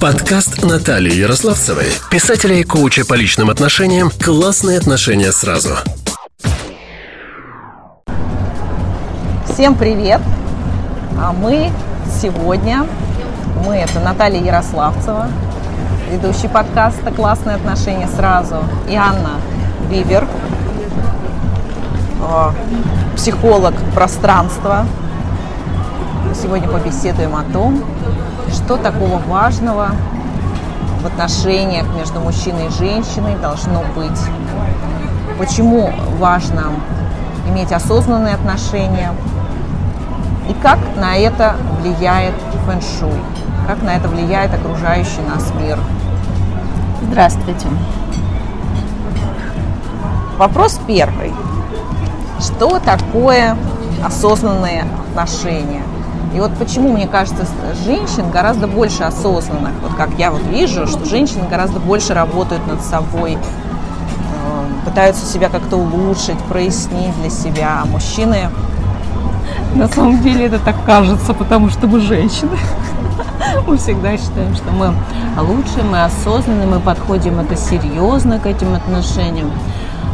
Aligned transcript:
Подкаст 0.00 0.62
Натальи 0.62 1.14
Ярославцевой, 1.14 1.86
писателя 2.10 2.56
и 2.56 2.64
коуча 2.64 3.04
по 3.04 3.14
личным 3.14 3.50
отношениям 3.50 4.10
«Классные 4.10 4.78
отношения 4.78 5.32
сразу». 5.32 5.70
Всем 9.52 9.74
привет! 9.74 10.20
А 11.18 11.32
мы 11.32 11.70
сегодня, 12.20 12.86
мы 13.64 13.76
это 13.76 14.00
Наталья 14.00 14.40
Ярославцева, 14.42 15.28
ведущий 16.10 16.48
подкаста 16.48 17.10
«Классные 17.10 17.56
отношения 17.56 18.08
сразу», 18.08 18.64
и 18.88 18.94
Анна 18.94 19.40
Бибер, 19.90 20.26
а, 22.20 22.54
психолог 23.16 23.74
пространства. 23.94 24.86
Сегодня 26.34 26.68
побеседуем 26.68 27.36
о 27.36 27.44
том, 27.44 27.84
что 28.54 28.76
такого 28.76 29.18
важного 29.18 29.90
в 31.02 31.06
отношениях 31.06 31.86
между 31.94 32.20
мужчиной 32.20 32.68
и 32.68 32.70
женщиной 32.70 33.36
должно 33.36 33.82
быть. 33.94 34.18
Почему 35.38 35.92
важно 36.18 36.72
иметь 37.48 37.72
осознанные 37.72 38.34
отношения 38.34 39.12
и 40.48 40.54
как 40.62 40.78
на 40.96 41.16
это 41.16 41.56
влияет 41.80 42.34
фэн-шуй, 42.66 43.20
как 43.66 43.82
на 43.82 43.96
это 43.96 44.08
влияет 44.08 44.54
окружающий 44.54 45.20
нас 45.28 45.52
мир. 45.60 45.78
Здравствуйте. 47.02 47.66
Вопрос 50.38 50.80
первый. 50.86 51.32
Что 52.40 52.78
такое 52.78 53.56
осознанные 54.04 54.84
отношения? 55.10 55.82
И 56.34 56.40
вот 56.40 56.52
почему, 56.58 56.92
мне 56.92 57.06
кажется, 57.06 57.46
женщин 57.84 58.30
гораздо 58.30 58.66
больше 58.66 59.04
осознанных. 59.04 59.72
Вот 59.82 59.94
как 59.94 60.10
я 60.18 60.32
вот 60.32 60.42
вижу, 60.46 60.86
что 60.88 61.04
женщины 61.04 61.46
гораздо 61.48 61.78
больше 61.78 62.12
работают 62.12 62.66
над 62.66 62.80
собой, 62.80 63.38
э, 63.38 64.64
пытаются 64.84 65.24
себя 65.24 65.48
как-то 65.48 65.76
улучшить, 65.76 66.38
прояснить 66.48 67.16
для 67.20 67.30
себя. 67.30 67.82
А 67.82 67.86
мужчины... 67.86 68.50
На 69.76 69.88
самом 69.88 70.22
деле 70.22 70.46
это 70.46 70.58
так 70.58 70.76
кажется, 70.84 71.34
потому 71.34 71.68
что 71.68 71.86
мы 71.86 72.00
женщины. 72.00 72.56
Мы 73.66 73.76
всегда 73.76 74.16
считаем, 74.16 74.54
что 74.54 74.70
мы 74.72 74.92
лучше, 75.40 75.82
мы 75.88 76.04
осознанны, 76.04 76.66
мы 76.66 76.80
подходим 76.80 77.38
это 77.40 77.56
серьезно 77.56 78.38
к 78.38 78.46
этим 78.46 78.74
отношениям. 78.74 79.50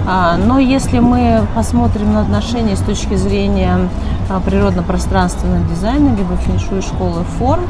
А, 0.06 0.36
но 0.36 0.58
если 0.58 0.98
мы 0.98 1.46
посмотрим 1.54 2.14
на 2.14 2.22
отношения 2.22 2.76
с 2.76 2.80
точки 2.80 3.14
зрения 3.14 3.88
а, 4.28 4.40
природно-пространственного 4.40 5.64
дизайна, 5.68 6.14
либо 6.16 6.36
феншуй 6.36 6.82
школы 6.82 7.24
форм, 7.38 7.62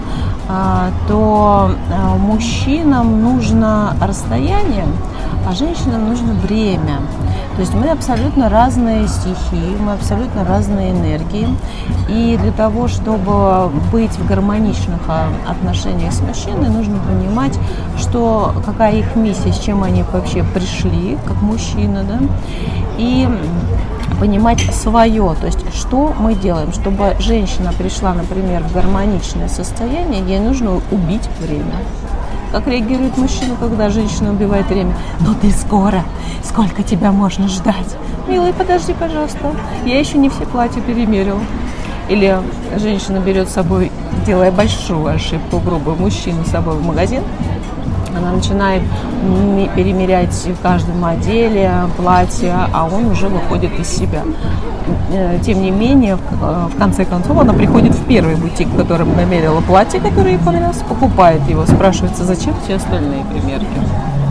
а, 0.48 0.90
то 1.08 1.70
мужчинам 2.18 3.22
нужно 3.22 3.94
расстояние, 4.00 4.86
а 5.48 5.52
женщинам 5.52 6.08
нужно 6.08 6.34
время. 6.34 7.00
То 7.60 7.64
есть 7.64 7.74
мы 7.74 7.90
абсолютно 7.90 8.48
разные 8.48 9.06
стихии, 9.06 9.76
мы 9.78 9.92
абсолютно 9.92 10.46
разные 10.46 10.92
энергии. 10.92 11.46
И 12.08 12.38
для 12.40 12.52
того, 12.52 12.88
чтобы 12.88 13.68
быть 13.92 14.12
в 14.12 14.26
гармоничных 14.26 14.98
а, 15.08 15.28
отношениях 15.46 16.10
с 16.14 16.22
мужчиной, 16.22 16.70
нужно 16.70 16.98
понимать, 17.00 17.58
что 17.98 18.54
какая 18.64 18.94
их 18.94 19.14
миссия, 19.14 19.52
с 19.52 19.58
чем 19.58 19.82
они 19.82 20.04
вообще 20.04 20.42
пришли, 20.42 21.18
как 21.26 21.42
мужчина, 21.42 22.02
да, 22.02 22.18
и 22.96 23.28
понимать 24.18 24.60
свое, 24.72 25.36
то 25.38 25.44
есть 25.44 25.62
что 25.74 26.14
мы 26.18 26.34
делаем, 26.34 26.72
чтобы 26.72 27.14
женщина 27.18 27.74
пришла, 27.76 28.14
например, 28.14 28.62
в 28.62 28.72
гармоничное 28.72 29.48
состояние, 29.48 30.22
ей 30.26 30.40
нужно 30.40 30.80
убить 30.90 31.28
время. 31.38 31.74
Как 32.52 32.66
реагирует 32.66 33.16
мужчина, 33.16 33.54
когда 33.60 33.90
женщина 33.90 34.32
убивает 34.32 34.66
время? 34.66 34.92
Ну 35.20 35.34
ты 35.40 35.52
скоро, 35.52 36.02
сколько 36.42 36.82
тебя 36.82 37.12
можно 37.12 37.46
ждать? 37.46 37.96
Милый, 38.26 38.52
подожди, 38.52 38.92
пожалуйста, 38.92 39.52
я 39.84 40.00
еще 40.00 40.18
не 40.18 40.28
все 40.28 40.44
платья 40.46 40.80
перемерил. 40.80 41.38
Или 42.08 42.36
женщина 42.76 43.18
берет 43.18 43.48
с 43.48 43.52
собой, 43.52 43.92
делая 44.26 44.50
большую 44.50 45.06
ошибку, 45.06 45.60
грубую, 45.60 45.96
мужчину 45.96 46.44
с 46.44 46.48
собой 46.48 46.74
в 46.74 46.84
магазин, 46.84 47.22
она 48.16 48.32
начинает 48.32 48.82
перемерять 49.74 50.34
в 50.34 50.62
каждом 50.62 51.04
отделе 51.04 51.72
платье, 51.96 52.54
а 52.72 52.86
он 52.86 53.06
уже 53.06 53.28
выходит 53.28 53.78
из 53.78 53.88
себя. 53.88 54.22
Э, 55.12 55.38
тем 55.44 55.62
не 55.62 55.70
менее, 55.70 56.18
э, 56.42 56.66
в 56.74 56.78
конце 56.78 57.04
концов, 57.04 57.38
она 57.38 57.52
приходит 57.52 57.94
в 57.94 58.04
первый 58.06 58.36
бутик, 58.36 58.68
в 58.68 58.76
котором 58.76 59.14
намерила 59.16 59.60
платье, 59.60 60.00
которое 60.00 60.32
ей 60.32 60.38
понравилось, 60.38 60.82
покупает 60.88 61.48
его, 61.48 61.66
спрашивается, 61.66 62.24
зачем 62.24 62.54
все 62.64 62.76
остальные 62.76 63.24
примерки 63.24 63.66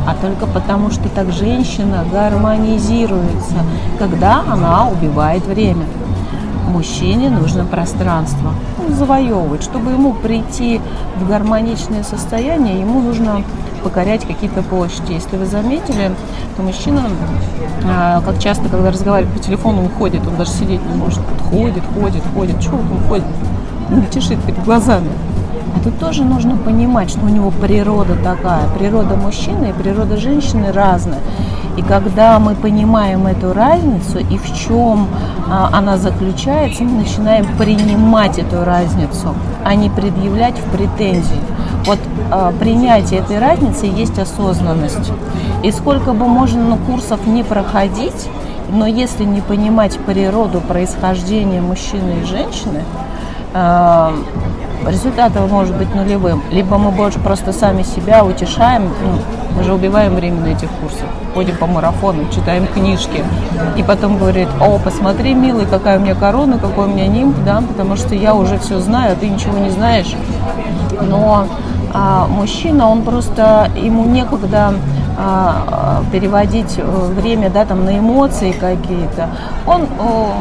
а 0.10 0.16
только 0.16 0.48
потому, 0.48 0.90
что 0.90 1.08
так 1.10 1.32
женщина 1.32 2.04
гармонизируется, 2.12 3.58
когда 4.00 4.42
она 4.42 4.88
убивает 4.90 5.46
время. 5.46 5.86
Мужчине 6.68 7.30
нужно 7.30 7.64
пространство 7.64 8.54
завоевывать. 8.88 9.64
Чтобы 9.64 9.92
ему 9.92 10.14
прийти 10.14 10.82
в 11.18 11.28
гармоничное 11.28 12.04
состояние, 12.04 12.80
ему 12.80 13.02
нужно 13.02 13.44
покорять 13.80 14.26
какие-то 14.26 14.62
площади. 14.62 15.14
Если 15.14 15.38
вы 15.38 15.46
заметили, 15.46 16.12
то 16.56 16.62
мужчина, 16.62 17.04
а, 17.86 18.22
как 18.22 18.40
часто, 18.40 18.70
когда 18.70 18.92
разговаривает 18.92 19.36
по 19.36 19.44
телефону, 19.44 19.86
уходит, 19.86 20.26
он 20.28 20.38
даже 20.38 20.52
сидеть 20.52 20.82
не 20.86 20.96
может. 20.96 21.22
Ходит, 21.50 21.84
ходит, 21.94 22.24
ходит. 22.34 22.60
Чего 22.60 22.78
он 22.78 23.08
ходит? 23.08 23.26
Не 23.90 24.06
тишит 24.08 24.40
перед 24.44 24.64
глазами. 24.64 25.10
А 25.76 25.84
тут 25.84 26.00
тоже 26.00 26.24
нужно 26.24 26.58
понимать, 26.58 27.10
что 27.10 27.26
у 27.26 27.30
него 27.30 27.52
природа 27.52 28.16
такая. 28.16 28.68
Природа 28.78 29.16
мужчины 29.16 29.70
и 29.70 29.74
природа 29.74 30.18
женщины 30.18 30.72
разная. 30.72 31.20
И 31.78 31.82
когда 31.82 32.40
мы 32.40 32.56
понимаем 32.56 33.28
эту 33.28 33.54
разницу 33.54 34.20
и 34.20 34.38
в 34.38 34.54
чем 34.54 35.08
а, 35.50 35.70
она 35.72 35.98
заключается, 35.98 36.84
мы 36.84 37.04
начинаем 37.04 37.46
принимать 37.58 38.38
эту 38.38 38.66
разницу, 38.66 39.34
а 39.64 39.76
не 39.76 39.90
предъявлять 39.90 40.56
в 40.60 40.64
претензии. 40.76 41.42
Вот 41.90 41.98
а, 42.30 42.52
принятие 42.52 43.22
этой 43.22 43.40
разницы 43.40 43.88
есть 43.88 44.20
осознанность. 44.20 45.12
И 45.64 45.72
сколько 45.72 46.14
бы 46.14 46.28
можно 46.28 46.62
ну, 46.64 46.78
курсов 46.78 47.26
не 47.26 47.42
проходить, 47.42 48.30
но 48.72 48.86
если 48.86 49.24
не 49.24 49.42
понимать 49.42 49.98
природу 49.98 50.62
происхождения 50.62 51.62
мужчины 51.62 52.20
и 52.22 52.26
женщины, 52.26 52.84
а, 53.56 54.14
результат 54.88 55.32
может 55.50 55.76
быть 55.76 55.96
нулевым. 55.96 56.44
Либо 56.52 56.78
мы 56.78 56.92
больше 56.92 57.18
просто 57.18 57.54
сами 57.54 57.82
себя 57.82 58.24
утешаем, 58.24 58.84
ну, 58.84 59.58
мы 59.58 59.64
же 59.64 59.74
убиваем 59.74 60.14
время 60.14 60.42
на 60.42 60.48
этих 60.50 60.70
курсах, 60.70 61.08
ходим 61.34 61.58
по 61.58 61.66
марафону, 61.66 62.30
читаем 62.30 62.68
книжки, 62.68 63.24
и 63.78 63.82
потом 63.82 64.20
говорит, 64.20 64.50
о, 64.62 64.78
посмотри, 64.78 65.34
милый, 65.34 65.66
какая 65.66 65.98
у 65.98 66.04
меня 66.04 66.14
корона, 66.14 66.60
какой 66.60 66.86
у 66.86 66.90
меня 66.90 67.08
нимб, 67.08 67.36
да, 67.44 67.64
потому 67.68 67.96
что 67.96 68.14
я 68.14 68.36
уже 68.36 68.60
все 68.60 68.78
знаю, 68.78 69.14
а 69.14 69.16
ты 69.16 69.28
ничего 69.28 69.58
не 69.58 69.72
знаешь. 69.72 70.14
Но 71.02 71.48
а, 71.94 72.28
мужчина, 72.28 72.88
он 72.90 73.02
просто, 73.04 73.70
ему 73.76 74.06
некогда 74.06 74.74
а, 75.18 76.04
переводить 76.12 76.76
э, 76.78 77.12
время, 77.14 77.50
да, 77.50 77.66
там, 77.66 77.86
на 77.86 77.98
эмоции 77.98 78.52
какие-то. 78.52 79.30
Он, 79.68 79.88
о, 80.00 80.32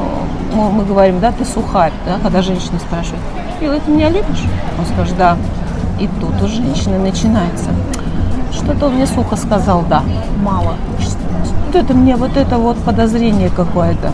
мы 0.52 0.84
говорим, 0.84 1.20
да, 1.20 1.32
ты 1.32 1.44
сухарь, 1.44 1.92
да, 2.06 2.18
когда 2.22 2.42
женщина 2.42 2.78
спрашивает, 2.78 3.20
Милый, 3.60 3.80
ты 3.80 3.90
меня 3.90 4.08
любишь? 4.08 4.44
Он 4.78 4.86
скажет, 4.86 5.16
да. 5.16 5.36
И 5.98 6.08
тут 6.20 6.40
у 6.40 6.46
женщины 6.46 6.96
начинается. 6.98 7.70
Что-то 8.52 8.86
он 8.86 8.94
мне 8.94 9.06
сухо 9.06 9.34
сказал, 9.34 9.82
да, 9.88 10.02
мало. 10.42 10.76
Вот 11.66 11.74
это 11.74 11.92
мне, 11.92 12.14
вот 12.14 12.36
это 12.36 12.56
вот 12.56 12.76
подозрение 12.78 13.50
какое-то. 13.50 14.12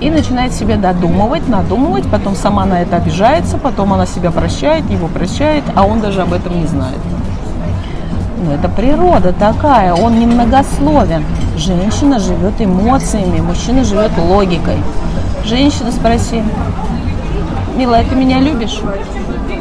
И 0.00 0.10
начинает 0.10 0.52
себя 0.52 0.76
додумывать, 0.76 1.48
надумывать, 1.48 2.04
потом 2.10 2.36
сама 2.36 2.66
на 2.66 2.82
это 2.82 2.96
обижается, 2.96 3.56
потом 3.56 3.94
она 3.94 4.04
себя 4.04 4.30
прощает, 4.30 4.88
его 4.90 5.08
прощает, 5.08 5.64
а 5.74 5.86
он 5.86 6.00
даже 6.00 6.22
об 6.22 6.34
этом 6.34 6.60
не 6.60 6.66
знает. 6.66 6.98
Ну, 8.44 8.52
это 8.52 8.68
природа 8.68 9.32
такая, 9.32 9.94
он 9.94 10.20
немногословен. 10.20 11.24
Женщина 11.56 12.18
живет 12.18 12.60
эмоциями, 12.60 13.40
мужчина 13.40 13.84
живет 13.84 14.12
логикой. 14.18 14.76
Женщина, 15.44 15.90
спроси, 15.90 16.42
милая, 17.74 18.04
ты 18.04 18.14
меня 18.14 18.40
любишь? 18.40 18.80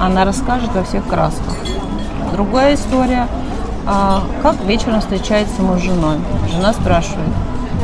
Она 0.01 0.25
расскажет 0.25 0.69
во 0.75 0.83
всех 0.83 1.07
красках. 1.07 1.55
Другая 2.33 2.75
история, 2.75 3.27
а, 3.87 4.23
как 4.43 4.55
вечером 4.65 4.99
встречается 4.99 5.61
муж 5.61 5.79
с 5.79 5.83
женой. 5.83 6.17
Жена 6.51 6.73
спрашивает, 6.73 7.29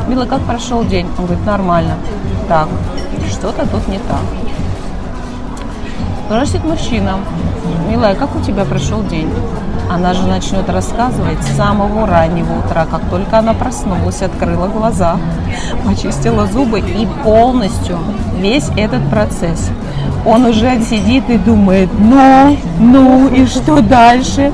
милая, 0.08 0.28
как 0.28 0.42
прошел 0.42 0.84
день? 0.84 1.08
Он 1.18 1.26
говорит, 1.26 1.46
нормально. 1.46 1.96
Так, 2.52 2.68
что-то 3.30 3.66
тут 3.66 3.88
не 3.88 3.98
так. 3.98 4.20
Спрашивает 6.26 6.66
мужчина, 6.66 7.20
милая, 7.90 8.14
как 8.14 8.36
у 8.36 8.42
тебя 8.42 8.66
прошел 8.66 9.02
день? 9.04 9.32
она 9.90 10.14
же 10.14 10.28
начнет 10.28 10.70
рассказывать 10.70 11.42
с 11.42 11.56
самого 11.56 12.06
раннего 12.06 12.60
утра, 12.60 12.86
как 12.92 13.10
только 13.10 13.40
она 13.40 13.54
проснулась, 13.54 14.22
открыла 14.22 14.68
глаза, 14.68 15.16
почистила 15.86 16.46
зубы 16.46 16.82
и 16.82 17.08
полностью 17.24 17.98
весь 18.36 18.68
этот 18.76 19.10
процесс. 19.10 19.70
Он 20.26 20.44
уже 20.46 20.82
сидит 20.82 21.30
и 21.30 21.38
думает, 21.38 21.90
ну, 21.98 22.58
ну, 22.80 23.30
и 23.30 23.46
что 23.46 23.82
дальше? 23.82 24.52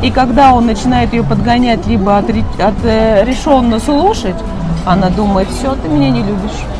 И 0.00 0.12
когда 0.12 0.54
он 0.54 0.66
начинает 0.66 1.12
ее 1.12 1.24
подгонять, 1.24 1.88
либо 1.88 2.18
отрешенно 2.18 3.80
слушать, 3.80 4.36
она 4.84 5.10
думает, 5.10 5.48
все, 5.48 5.74
ты 5.74 5.88
меня 5.88 6.10
не 6.10 6.20
любишь. 6.20 6.75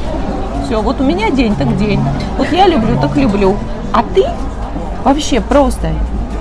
Все, 0.66 0.82
вот 0.82 1.00
у 1.00 1.04
меня 1.04 1.30
день, 1.30 1.54
так 1.54 1.76
день. 1.76 2.00
Вот 2.36 2.48
я 2.50 2.66
люблю, 2.66 3.00
так 3.00 3.16
люблю. 3.16 3.56
А 3.92 4.02
ты 4.02 4.24
вообще 5.04 5.40
просто. 5.40 5.90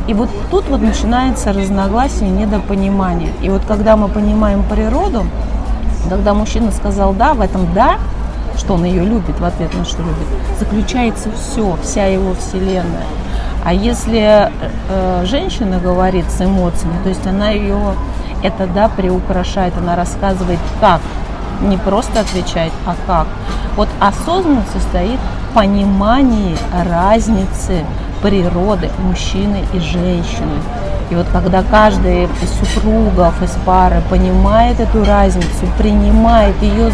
И 0.08 0.16
вот 0.16 0.30
тут 0.50 0.68
вот 0.68 0.82
начинается 0.82 1.54
разногласие, 1.54 2.32
недопонимание. 2.32 3.30
И 3.44 3.50
вот 3.50 3.62
когда 3.68 3.96
мы 3.96 4.08
понимаем 4.08 4.64
природу, 4.64 5.28
когда 6.10 6.34
мужчина 6.34 6.72
сказал 6.72 7.14
«да», 7.14 7.36
в 7.36 7.42
этом 7.42 7.72
«да», 7.76 8.00
что 8.58 8.74
он 8.74 8.86
ее 8.86 9.04
любит, 9.04 9.40
в 9.40 9.46
ответ 9.46 9.72
на 9.76 9.86
что 9.86 10.02
любит, 10.02 10.28
заключается 10.60 11.30
все, 11.32 11.78
вся 11.84 12.08
его 12.08 12.34
вселенная. 12.34 13.06
А 13.64 13.74
если 13.74 14.50
э, 14.90 15.26
женщина 15.26 15.78
говорит 15.78 16.26
с 16.32 16.42
эмоциями, 16.42 16.96
то 17.04 17.10
есть 17.10 17.28
она 17.28 17.52
ее, 17.52 17.78
это 18.42 18.66
да, 18.66 18.90
приукрашает, 18.90 19.78
она 19.78 19.96
рассказывает 19.96 20.60
как, 20.80 21.02
не 21.62 21.78
просто 21.78 22.22
отвечает, 22.22 22.72
а 22.86 22.96
как. 23.08 23.28
Вот 23.76 23.90
осознанность 24.00 24.72
состоит 24.72 25.20
в 25.50 25.54
понимании 25.54 26.58
разницы 26.90 27.86
природы 28.22 28.90
мужчины 29.00 29.64
и 29.74 29.80
женщины. 29.80 30.58
И 31.12 31.16
вот 31.16 31.28
когда 31.32 31.64
каждый 31.64 32.24
из 32.24 32.50
супругов, 32.60 33.42
из 33.44 33.52
пары 33.66 34.02
понимает 34.10 34.80
эту 34.80 35.04
разницу, 35.06 35.68
принимает 35.78 36.60
ее 36.62 36.92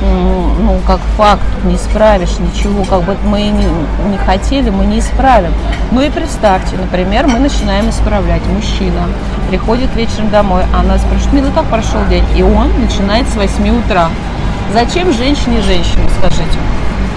ну, 0.00 0.80
как 0.86 1.00
факт, 1.16 1.42
не 1.64 1.76
исправишь 1.76 2.38
ничего, 2.38 2.84
как 2.84 3.02
бы 3.02 3.16
мы 3.24 3.42
не, 3.42 3.66
не 4.10 4.18
хотели, 4.18 4.70
мы 4.70 4.86
не 4.86 4.98
исправим. 4.98 5.52
Ну 5.90 6.02
и 6.02 6.10
представьте, 6.10 6.76
например, 6.76 7.26
мы 7.26 7.38
начинаем 7.38 7.90
исправлять. 7.90 8.42
Мужчина 8.46 9.02
приходит 9.48 9.94
вечером 9.94 10.30
домой, 10.30 10.62
а 10.74 10.80
она 10.80 10.98
спрашивает, 10.98 11.32
милый, 11.32 11.52
как 11.52 11.64
прошел 11.66 12.00
день? 12.08 12.24
И 12.36 12.42
он 12.42 12.70
начинает 12.80 13.28
с 13.28 13.36
8 13.36 13.68
утра. 13.78 14.08
Зачем 14.72 15.12
женщине 15.12 15.60
женщину, 15.60 16.08
скажите? 16.18 16.58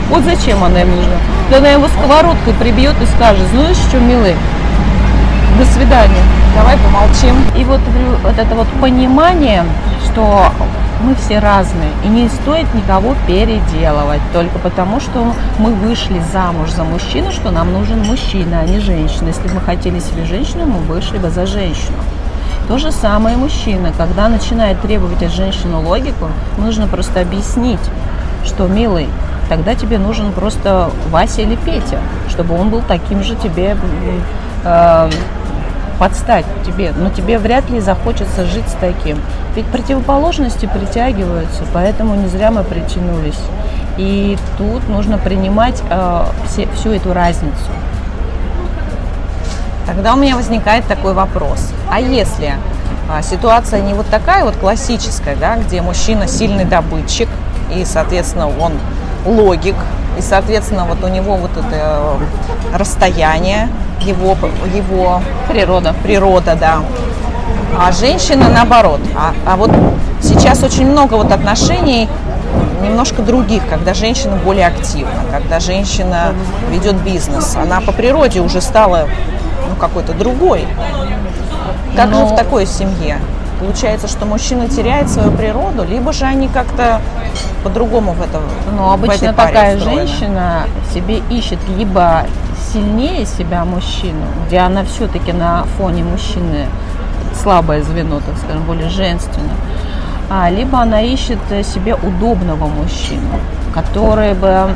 Вот 0.09 0.24
зачем 0.24 0.63
она 0.63 0.81
им 0.81 0.95
нужна? 0.95 1.15
Да 1.50 1.57
она 1.57 1.69
его 1.69 1.88
сковородкой 1.88 2.53
прибьет 2.53 2.95
и 3.01 3.06
скажет, 3.06 3.47
знаешь 3.51 3.77
что, 3.77 4.00
милый, 4.00 4.35
до 5.57 5.65
свидания, 5.65 6.24
давай 6.56 6.77
помолчим. 6.77 7.35
И 7.57 7.63
вот, 7.63 7.81
вот 8.24 8.38
это 8.38 8.56
вот 8.56 8.68
понимание, 8.79 9.65
что 10.06 10.51
мы 11.01 11.15
все 11.15 11.39
разные, 11.39 11.91
и 12.03 12.07
не 12.07 12.27
стоит 12.27 12.73
никого 12.73 13.15
переделывать, 13.27 14.21
только 14.33 14.57
потому, 14.59 14.99
что 14.99 15.33
мы 15.59 15.73
вышли 15.73 16.21
замуж 16.31 16.71
за 16.71 16.83
мужчину, 16.83 17.31
что 17.31 17.51
нам 17.51 17.71
нужен 17.71 18.03
мужчина, 18.03 18.59
а 18.61 18.65
не 18.65 18.79
женщина. 18.79 19.27
Если 19.27 19.47
бы 19.47 19.55
мы 19.55 19.61
хотели 19.61 19.99
себе 19.99 20.25
женщину, 20.25 20.65
мы 20.65 20.79
вышли 20.79 21.17
бы 21.17 21.29
за 21.29 21.45
женщину. 21.45 21.97
То 22.67 22.77
же 22.77 22.91
самое 22.91 23.38
мужчина, 23.38 23.94
когда 23.97 24.27
начинает 24.27 24.81
требовать 24.81 25.23
от 25.23 25.31
женщины 25.31 25.77
логику, 25.77 26.27
нужно 26.57 26.88
просто 26.88 27.21
объяснить, 27.21 27.79
что, 28.43 28.67
милый, 28.67 29.07
тогда 29.47 29.75
тебе 29.75 29.97
нужен 29.97 30.33
просто 30.33 30.89
Вася 31.09 31.43
или 31.43 31.55
Петя, 31.55 32.00
чтобы 32.29 32.59
он 32.59 32.69
был 32.69 32.81
таким 32.85 33.23
же 33.23 33.35
тебе 33.35 33.77
э, 34.65 35.09
подстать 35.99 36.45
тебе, 36.65 36.94
но 36.95 37.09
тебе 37.09 37.38
вряд 37.39 37.69
ли 37.69 37.79
захочется 37.79 38.45
жить 38.45 38.67
с 38.67 38.73
таким. 38.73 39.17
Ведь 39.55 39.65
противоположности 39.65 40.69
притягиваются, 40.71 41.63
поэтому 41.73 42.15
не 42.15 42.27
зря 42.27 42.51
мы 42.51 42.63
притянулись. 42.63 43.39
И 43.97 44.38
тут 44.57 44.88
нужно 44.89 45.17
принимать 45.17 45.81
э, 45.89 46.25
все, 46.45 46.67
всю 46.75 46.91
эту 46.91 47.13
разницу. 47.13 47.55
Тогда 49.88 50.13
у 50.13 50.17
меня 50.17 50.35
возникает 50.35 50.85
такой 50.85 51.13
вопрос. 51.13 51.71
А 51.89 52.00
если 52.00 52.53
а, 53.09 53.21
ситуация 53.21 53.81
не 53.81 53.93
вот 53.93 54.05
такая 54.07 54.43
вот 54.43 54.55
классическая, 54.57 55.35
да, 55.35 55.55
где 55.55 55.81
мужчина 55.81 56.27
сильный 56.27 56.65
добытчик, 56.65 57.29
и, 57.73 57.85
соответственно, 57.85 58.47
он 58.47 58.73
логик, 59.25 59.75
и, 60.17 60.21
соответственно, 60.21 60.85
вот 60.85 61.03
у 61.03 61.07
него 61.07 61.35
вот 61.35 61.51
это 61.51 61.67
э, 61.71 62.77
расстояние, 62.77 63.69
его, 64.01 64.37
его 64.73 65.21
природа, 65.47 65.93
природа, 66.03 66.57
да. 66.59 66.79
А 67.77 67.91
женщина 67.91 68.49
наоборот. 68.49 68.99
А, 69.15 69.33
а 69.45 69.55
вот 69.55 69.71
сейчас 70.21 70.63
очень 70.63 70.89
много 70.89 71.15
вот 71.15 71.31
отношений 71.31 72.09
немножко 72.81 73.21
других, 73.21 73.63
когда 73.69 73.93
женщина 73.93 74.37
более 74.43 74.67
активна, 74.67 75.21
когда 75.31 75.59
женщина 75.59 76.33
ведет 76.71 76.95
бизнес. 76.95 77.55
Она 77.55 77.81
по 77.81 77.91
природе 77.91 78.39
уже 78.39 78.61
стала 78.61 79.07
ну, 79.69 79.75
какой-то 79.75 80.13
другой. 80.13 80.65
Как 81.95 82.09
Но... 82.09 82.19
же 82.19 82.33
в 82.33 82.35
такой 82.35 82.65
семье? 82.65 83.19
Получается, 83.59 84.07
что 84.07 84.25
мужчина 84.25 84.68
теряет 84.68 85.09
свою 85.09 85.31
природу, 85.31 85.83
либо 85.83 86.13
же 86.13 86.25
они 86.25 86.48
как-то 86.48 87.01
по-другому 87.63 88.13
в 88.13 88.21
этом. 88.21 88.44
Ну, 88.75 88.92
обычно 88.92 89.33
такая 89.33 89.77
устроены. 89.77 90.07
женщина 90.07 90.63
себе 90.94 91.21
ищет 91.30 91.59
либо 91.75 92.25
сильнее 92.71 93.25
себя 93.25 93.65
мужчину, 93.65 94.25
где 94.45 94.59
она 94.59 94.83
все-таки 94.83 95.33
на 95.33 95.63
фоне 95.77 96.04
мужчины 96.04 96.68
слабое 97.42 97.81
звено, 97.81 98.19
так 98.19 98.38
скажем, 98.38 98.63
более 98.63 98.89
женственно, 98.89 99.54
а, 100.30 100.50
либо 100.50 100.80
она 100.80 101.01
ищет 101.01 101.39
себе 101.63 101.95
удобного 101.95 102.68
мужчину, 102.68 103.39
который 103.74 104.33
бы 104.33 104.69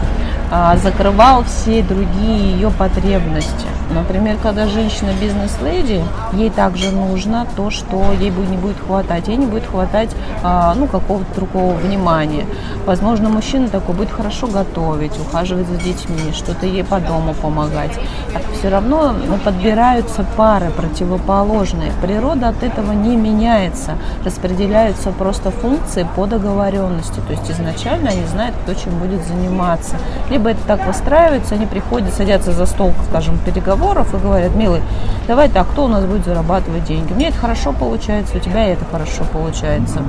а, 0.51 0.77
закрывал 0.77 1.43
все 1.43 1.83
другие 1.83 2.53
ее 2.53 2.71
потребности. 2.71 3.67
Например, 3.93 4.37
когда 4.41 4.67
женщина 4.67 5.11
бизнес-леди, 5.19 6.03
ей 6.33 6.49
также 6.49 6.91
нужно 6.91 7.45
то, 7.55 7.69
что 7.69 8.13
ей 8.13 8.29
не 8.29 8.57
будет 8.57 8.77
хватать. 8.79 9.27
Ей 9.27 9.37
не 9.37 9.45
будет 9.45 9.65
хватать 9.65 10.09
а, 10.43 10.73
ну, 10.75 10.87
какого-то 10.87 11.33
другого 11.35 11.73
внимания. 11.73 12.45
Возможно, 12.85 13.29
мужчина 13.29 13.67
такой 13.67 13.95
будет 13.95 14.11
хорошо 14.11 14.47
готовить, 14.47 15.19
ухаживать 15.19 15.67
за 15.67 15.75
детьми, 15.77 16.31
что-то 16.33 16.65
ей 16.65 16.83
по 16.83 16.99
дому 16.99 17.33
помогать. 17.33 17.91
А 18.33 18.39
все 18.57 18.69
равно 18.69 19.13
ну, 19.27 19.37
подбираются 19.37 20.25
пары 20.37 20.71
противоположные. 20.71 21.91
Природа 22.01 22.49
от 22.49 22.63
этого 22.63 22.93
не 22.93 23.15
меняется. 23.15 23.97
Распределяются 24.23 25.11
просто 25.11 25.51
функции 25.51 26.07
по 26.15 26.25
договоренности. 26.25 27.19
То 27.27 27.33
есть 27.33 27.51
изначально 27.51 28.11
они 28.11 28.25
знают, 28.25 28.55
кто 28.63 28.73
чем 28.73 28.97
будет 28.99 29.25
заниматься. 29.25 29.95
Либо 30.29 30.49
это 30.51 30.61
так 30.65 30.85
выстраивается, 30.87 31.55
они 31.55 31.65
приходят, 31.65 32.13
садятся 32.13 32.51
за 32.51 32.65
стол, 32.65 32.93
скажем, 33.09 33.37
переговоров, 33.39 33.80
переговоров 33.81 34.13
и 34.13 34.17
говорят, 34.17 34.55
милый, 34.55 34.81
давай 35.27 35.49
так, 35.49 35.67
кто 35.67 35.85
у 35.85 35.87
нас 35.87 36.05
будет 36.05 36.25
зарабатывать 36.25 36.85
деньги? 36.85 37.13
Мне 37.13 37.29
это 37.29 37.37
хорошо 37.37 37.73
получается, 37.73 38.37
у 38.37 38.39
тебя 38.39 38.65
это 38.67 38.85
хорошо 38.85 39.23
получается. 39.31 40.01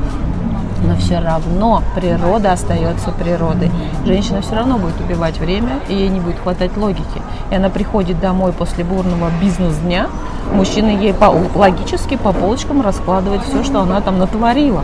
Но 0.85 0.96
все 0.96 1.20
равно 1.20 1.82
природа 1.94 2.52
остается 2.52 3.12
природой. 3.12 3.70
Женщина 4.04 4.42
все 4.42 4.56
равно 4.56 4.78
будет 4.78 5.00
убивать 5.00 5.38
время, 5.38 5.78
и 5.88 5.94
ей 5.94 6.08
не 6.08 6.18
будет 6.18 6.40
хватать 6.40 6.76
логики. 6.76 7.23
И 7.50 7.54
она 7.54 7.70
приходит 7.70 8.20
домой 8.20 8.52
после 8.52 8.82
бурного 8.82 9.30
бизнес-дня, 9.40 10.08
мужчина 10.52 10.88
ей 10.88 11.14
по, 11.14 11.32
логически 11.54 12.16
по 12.16 12.32
полочкам 12.32 12.82
раскладывает 12.82 13.42
все, 13.42 13.62
что 13.62 13.80
она 13.80 14.00
там 14.00 14.18
натворила. 14.18 14.82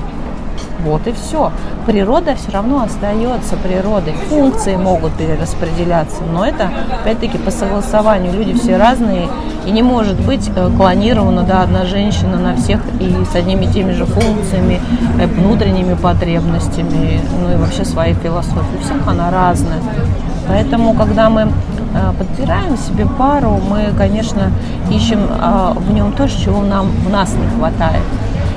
Вот 0.84 1.06
и 1.06 1.12
все. 1.12 1.50
Природа 1.86 2.34
все 2.36 2.52
равно 2.52 2.82
остается 2.82 3.56
природой. 3.56 4.14
Функции 4.28 4.76
могут 4.76 5.12
перераспределяться, 5.14 6.22
но 6.22 6.46
это, 6.46 6.70
опять-таки, 7.00 7.38
по 7.38 7.50
согласованию. 7.50 8.32
Люди 8.32 8.52
все 8.54 8.76
разные, 8.76 9.28
и 9.66 9.70
не 9.70 9.82
может 9.82 10.18
быть 10.20 10.50
э, 10.54 10.70
клонирована 10.76 11.42
да, 11.42 11.62
одна 11.62 11.84
женщина 11.84 12.38
на 12.38 12.56
всех 12.56 12.80
и 13.00 13.14
с 13.30 13.34
одними 13.34 13.66
и 13.66 13.68
теми 13.68 13.92
же 13.92 14.06
функциями, 14.06 14.80
э, 15.20 15.26
внутренними 15.26 15.94
потребностями, 15.94 17.20
ну 17.40 17.52
и 17.52 17.56
вообще 17.56 17.84
своей 17.84 18.14
философией. 18.14 18.78
У 18.80 18.84
всех 18.84 19.06
она 19.06 19.30
разная. 19.30 19.80
Поэтому, 20.46 20.94
когда 20.94 21.28
мы 21.28 21.42
э, 21.42 22.12
подбираем 22.18 22.78
себе 22.78 23.06
пару, 23.06 23.60
мы, 23.68 23.92
конечно, 23.96 24.50
ищем 24.90 25.20
в 25.74 25.92
нем 25.92 26.12
то, 26.12 26.28
чего 26.28 26.62
нам 26.62 26.86
в 26.86 27.10
нас 27.10 27.34
не 27.34 27.46
хватает. 27.58 28.02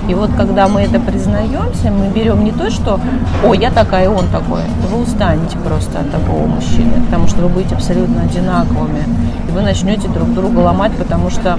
И 0.08 0.14
вот 0.14 0.32
когда 0.36 0.68
мы 0.68 0.82
это 0.82 1.00
признаемся, 1.00 1.92
мы 1.92 2.08
берем 2.08 2.44
не 2.44 2.52
то, 2.52 2.70
что 2.72 3.00
«О, 3.46 3.54
я 3.54 3.72
такая, 3.72 4.10
он 4.10 4.28
такой». 4.28 4.62
Вы 4.90 5.02
устанете 5.02 5.58
просто 5.58 6.00
от 6.00 6.12
такого 6.12 6.48
мужчины, 6.48 7.02
потому 7.06 7.28
что 7.28 7.42
вы 7.42 7.50
будете 7.50 7.76
абсолютно 7.76 8.24
одинаковыми. 8.24 9.04
И 9.48 9.52
вы 9.52 9.62
начнете 9.62 10.08
друг 10.08 10.34
друга 10.34 10.60
ломать, 10.60 10.92
потому 10.94 11.30
что 11.30 11.58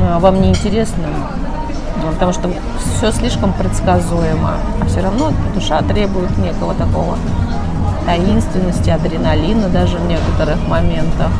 э, 0.00 0.18
вам 0.18 0.40
неинтересно 0.40 1.04
ну, 2.02 2.12
потому 2.12 2.32
что 2.32 2.50
все 2.96 3.12
слишком 3.12 3.52
предсказуемо, 3.54 4.56
а 4.80 4.86
все 4.86 5.00
равно 5.00 5.32
душа 5.54 5.80
требует 5.80 6.36
некого 6.38 6.74
такого 6.74 7.16
таинственности, 8.04 8.90
адреналина 8.90 9.68
даже 9.68 9.96
в 9.96 10.06
некоторых 10.06 10.68
моментах. 10.68 11.30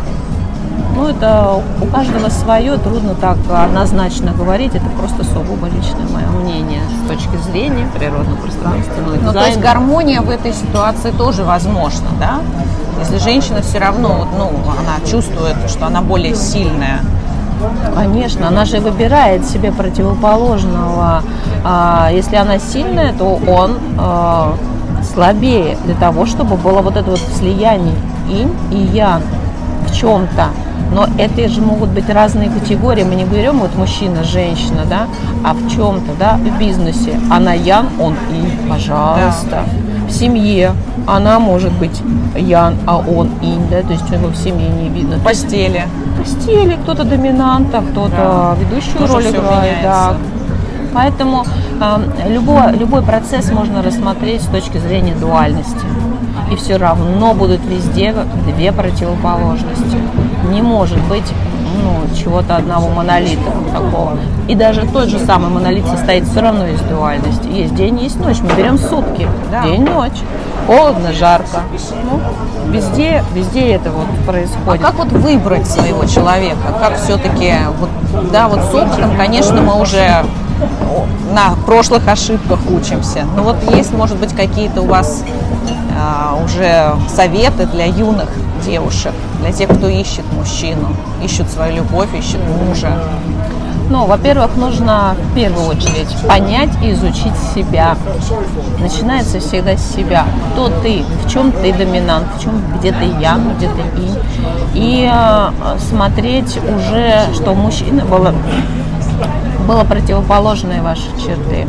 Ну, 0.97 1.09
это 1.09 1.61
у 1.81 1.87
каждого 1.87 2.29
свое, 2.29 2.77
трудно 2.79 3.15
так 3.15 3.37
однозначно 3.51 4.33
говорить, 4.33 4.75
это 4.75 4.87
просто 4.99 5.25
сугубо 5.25 5.67
личное 5.67 6.07
мое 6.13 6.27
мнение 6.43 6.83
с 7.05 7.09
точки 7.09 7.37
зрения 7.51 7.87
природного 7.97 8.37
пространства. 8.37 8.95
Ну, 9.23 9.33
то 9.33 9.47
есть 9.47 9.61
гармония 9.61 10.21
в 10.21 10.31
этой 10.31 10.53
ситуации 10.53 11.11
тоже 11.11 11.45
возможна, 11.45 12.09
да? 12.21 12.41
Если 13.01 13.19
женщина 13.19 13.61
все 13.61 13.79
равно, 13.79 14.27
ну, 14.39 14.51
она 14.71 15.05
чувствует, 15.11 15.57
что 15.69 15.87
она 15.87 16.01
более 16.01 16.35
сильная, 16.35 17.01
Конечно, 17.95 18.49
она 18.49 18.65
же 18.65 18.81
выбирает 18.81 19.47
себе 19.47 19.73
противоположного. 19.73 21.23
А, 21.65 22.11
если 22.13 22.37
она 22.37 22.59
сильная, 22.59 23.13
то 23.13 23.41
он 23.47 23.79
а, 23.97 24.55
слабее 25.15 25.77
для 25.85 25.95
того, 25.95 26.27
чтобы 26.27 26.57
было 26.57 26.81
вот 26.83 26.97
это 26.97 27.11
вот 27.11 27.21
слияние 27.39 27.97
инь 28.29 28.55
и 28.71 28.77
ян 28.77 29.23
в 29.87 29.95
чем-то. 29.95 30.49
Но 30.93 31.09
это 31.19 31.49
же 31.49 31.61
могут 31.61 31.91
быть 31.91 32.09
разные 32.09 32.51
категории. 32.51 33.03
Мы 33.03 33.15
не 33.15 33.25
берем 33.25 33.59
вот 33.59 33.75
мужчина, 33.77 34.23
женщина, 34.23 34.85
да, 34.89 35.07
а 35.45 35.55
в 35.55 35.69
чем-то, 35.69 36.13
да, 36.19 36.37
в 36.37 36.59
бизнесе. 36.59 37.19
Она 37.31 37.53
ян, 37.53 37.89
он 38.01 38.15
инь, 38.31 38.69
пожалуйста. 38.69 39.51
Да. 39.51 39.65
В 40.09 40.13
семье 40.13 40.73
она 41.07 41.39
может 41.39 41.73
быть 41.73 42.01
ян, 42.37 42.77
а 42.87 42.99
он 42.99 43.31
инь, 43.43 43.69
да, 43.71 43.83
то 43.83 43.93
есть 43.93 44.09
его 44.11 44.29
в 44.29 44.37
семье 44.37 44.69
не 44.69 44.89
видно. 44.89 45.17
В 45.17 45.25
постели. 45.25 45.85
В 46.15 46.19
постели 46.19 46.77
кто-то 46.83 47.05
доминанта, 47.05 47.83
кто-то 47.91 48.11
да. 48.17 48.57
ведущую 48.61 48.99
Тоже 48.99 49.13
роль 49.15 49.27
играет, 49.29 49.83
да. 49.83 50.15
Поэтому 50.93 51.45
э, 51.81 52.29
любой, 52.29 52.73
любой 52.79 53.03
процесс 53.03 53.51
можно 53.51 53.83
рассмотреть 53.83 54.43
с 54.43 54.47
точки 54.47 54.79
зрения 54.79 55.15
дуальности. 55.15 55.85
И 56.51 56.57
все 56.57 56.77
равно 56.77 57.35
будут 57.35 57.65
везде 57.65 58.15
две 58.55 58.73
противоположности. 58.73 59.99
Не 60.51 60.63
может 60.63 61.03
быть 61.05 61.33
ну, 61.83 62.17
чего-то 62.17 62.57
одного 62.57 62.89
монолита 62.89 63.51
такого. 63.73 64.17
И 64.49 64.55
даже 64.55 64.87
тот 64.87 65.09
же 65.09 65.19
самый 65.19 65.51
монолит 65.51 65.87
состоит 65.87 66.27
все 66.27 66.41
равно 66.41 66.67
из 66.67 66.81
дуальности. 66.81 67.49
Есть 67.49 67.75
день, 67.75 67.99
есть 67.99 68.21
ночь. 68.21 68.39
Мы 68.41 68.55
берем 68.55 68.79
сутки. 68.79 69.27
Да. 69.51 69.65
День-ночь. 69.65 70.21
Холодно, 70.67 71.13
жарко. 71.13 71.63
Ну, 72.11 72.21
везде, 72.71 73.23
везде 73.35 73.73
это 73.73 73.91
вот 73.91 74.07
происходит. 74.27 74.83
А 74.85 74.87
как 74.87 74.95
вот 74.97 75.13
выбрать 75.13 75.67
своего 75.67 76.05
человека? 76.05 76.75
Как 76.81 76.99
все-таки, 76.99 77.53
вот, 77.79 77.91
да, 78.33 78.49
вот 78.49 78.61
с 78.61 78.75
опытом, 78.75 79.17
конечно, 79.17 79.61
мы 79.61 79.81
уже 79.81 80.25
на 81.33 81.55
прошлых 81.67 82.07
ошибках 82.09 82.61
учимся. 82.71 83.27
Но 83.37 83.43
вот 83.43 83.57
есть, 83.75 83.93
может 83.93 84.17
быть, 84.17 84.35
какие-то 84.35 84.83
у 84.83 84.87
вас 84.87 85.25
уже 86.45 86.95
советы 87.09 87.67
для 87.67 87.87
юных 87.87 88.29
девушек, 88.65 89.13
для 89.41 89.53
тех, 89.53 89.69
кто 89.69 89.89
ищет 89.89 90.25
мужчину, 90.33 90.89
ищут 91.23 91.51
свою 91.51 91.77
любовь, 91.77 92.09
ищут 92.15 92.41
мужа? 92.67 92.99
Ну, 93.91 94.07
во-первых, 94.07 94.57
нужно 94.57 95.15
в 95.31 95.35
первую 95.35 95.69
очередь 95.69 96.09
понять 96.27 96.71
и 96.83 96.93
изучить 96.93 97.37
себя. 97.55 97.97
Начинается 98.81 99.41
всегда 99.41 99.77
с 99.77 99.95
себя. 99.95 100.25
Кто 100.53 100.69
ты, 100.69 101.05
в 101.25 101.31
чем 101.31 101.53
ты 101.53 101.73
доминант, 101.73 102.27
в 102.37 102.43
чем 102.43 102.63
где 102.79 102.93
ты 102.93 103.05
я, 103.21 103.39
где 103.57 103.69
ты 103.69 103.83
и. 104.01 104.11
И 104.75 105.11
э, 105.13 105.79
смотреть 105.79 106.57
уже, 106.57 107.35
что 107.35 107.53
у 107.53 107.55
мужчины 107.55 108.05
было, 108.05 108.35
было 109.69 109.85
противоположные 109.85 110.81
ваши 110.81 111.09
черты. 111.23 111.67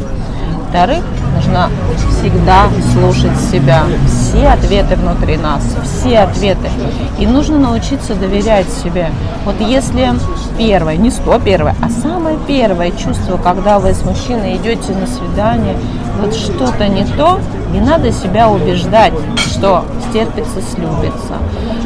Во-вторых, 0.76 1.06
нужно 1.34 1.70
всегда 2.12 2.68
слушать 2.92 3.40
себя. 3.50 3.86
Все 4.10 4.50
ответы 4.50 4.98
внутри 4.98 5.38
нас, 5.38 5.64
все 5.86 6.20
ответы. 6.20 6.70
И 7.18 7.26
нужно 7.26 7.58
научиться 7.58 8.14
доверять 8.14 8.68
себе. 8.84 9.10
Вот 9.46 9.56
если 9.62 10.12
первое, 10.58 10.98
не 10.98 11.12
сто 11.12 11.40
первое, 11.40 11.78
а 11.82 11.90
самое 11.90 12.38
первое 12.46 12.92
чувство, 12.92 13.38
когда 13.38 13.80
вы 13.80 13.94
с 13.94 14.04
мужчиной 14.04 14.58
идете 14.58 14.92
на 14.92 15.08
свидание, 15.08 15.78
вот 16.20 16.36
что-то 16.36 16.90
не 16.90 17.06
то, 17.06 17.40
не 17.72 17.80
надо 17.80 18.12
себя 18.12 18.50
убеждать, 18.50 19.14
что 19.48 19.86
стерпится, 20.10 20.62
слюбится, 20.74 21.38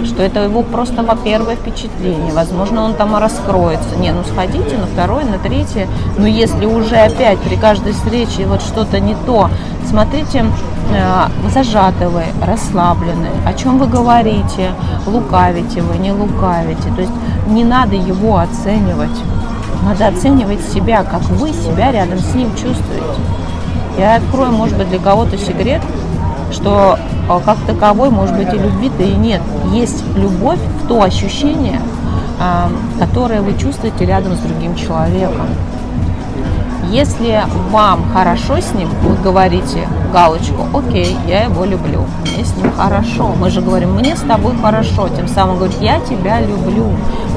что 0.10 0.24
это 0.24 0.44
его 0.44 0.64
просто 0.64 1.04
во 1.04 1.16
первое 1.16 1.56
впечатление. 1.56 2.34
Возможно, 2.34 2.84
он 2.84 2.96
там 2.96 3.16
раскроется. 3.16 3.96
Не, 3.98 4.12
ну 4.12 4.24
сходите 4.24 4.78
на 4.78 4.88
второе, 4.88 5.24
на 5.24 5.38
третье. 5.38 5.88
Но 6.18 6.28
если 6.28 6.66
уже 6.66 6.98
опять 6.98 7.40
при 7.40 7.56
каждой 7.56 7.94
встрече 7.94 8.46
вот 8.46 8.62
что-то 8.62 9.00
не 9.00 9.16
то, 9.26 9.50
смотрите, 9.88 10.46
э, 10.92 11.50
зажаты 11.54 12.10
вы, 12.10 12.24
расслаблены, 12.42 13.30
о 13.46 13.54
чем 13.54 13.78
вы 13.78 13.88
говорите, 13.88 14.72
лукавите 15.06 15.82
вы, 15.82 15.98
не 15.98 16.12
лукавите. 16.12 16.90
То 16.96 17.02
есть 17.02 17.14
не 17.48 17.64
надо 17.64 17.96
его 17.96 18.38
оценивать. 18.38 19.18
Надо 19.84 20.08
оценивать 20.08 20.62
себя, 20.62 21.04
как 21.04 21.22
вы 21.22 21.54
себя 21.54 21.92
рядом 21.92 22.20
с 22.20 22.34
ним 22.36 22.50
чувствуете. 22.52 23.22
Я 23.98 24.16
открою, 24.16 24.52
может 24.52 24.78
быть, 24.78 24.90
для 24.90 25.00
кого-то 25.00 25.38
секрет, 25.38 25.82
что 26.52 26.98
как 27.38 27.58
таковой, 27.68 28.10
может 28.10 28.36
быть, 28.36 28.52
и 28.52 28.58
любви-то 28.58 29.04
и 29.04 29.14
нет. 29.14 29.42
Есть 29.72 30.04
любовь 30.16 30.60
в 30.84 30.88
то 30.88 31.04
ощущение, 31.04 31.80
а, 32.40 32.72
которое 32.98 33.42
вы 33.42 33.56
чувствуете 33.56 34.06
рядом 34.06 34.36
с 34.36 34.40
другим 34.40 34.76
человеком. 34.76 35.46
Если 36.90 37.40
вам 37.70 38.04
хорошо 38.12 38.58
с 38.58 38.74
ним, 38.74 38.90
вы 39.04 39.16
говорите 39.18 39.88
галочку, 40.12 40.66
окей, 40.74 41.16
я 41.28 41.44
его 41.44 41.64
люблю, 41.64 42.06
мне 42.24 42.44
с 42.44 42.56
ним 42.58 42.72
хорошо. 42.72 43.32
Мы 43.40 43.52
же 43.52 43.62
говорим, 43.62 43.94
мне 43.94 44.16
с 44.16 44.22
тобой 44.22 44.56
хорошо, 44.60 45.08
тем 45.10 45.28
самым 45.28 45.58
говорит, 45.58 45.78
я 45.82 46.00
тебя 46.00 46.42
люблю. 46.42 46.88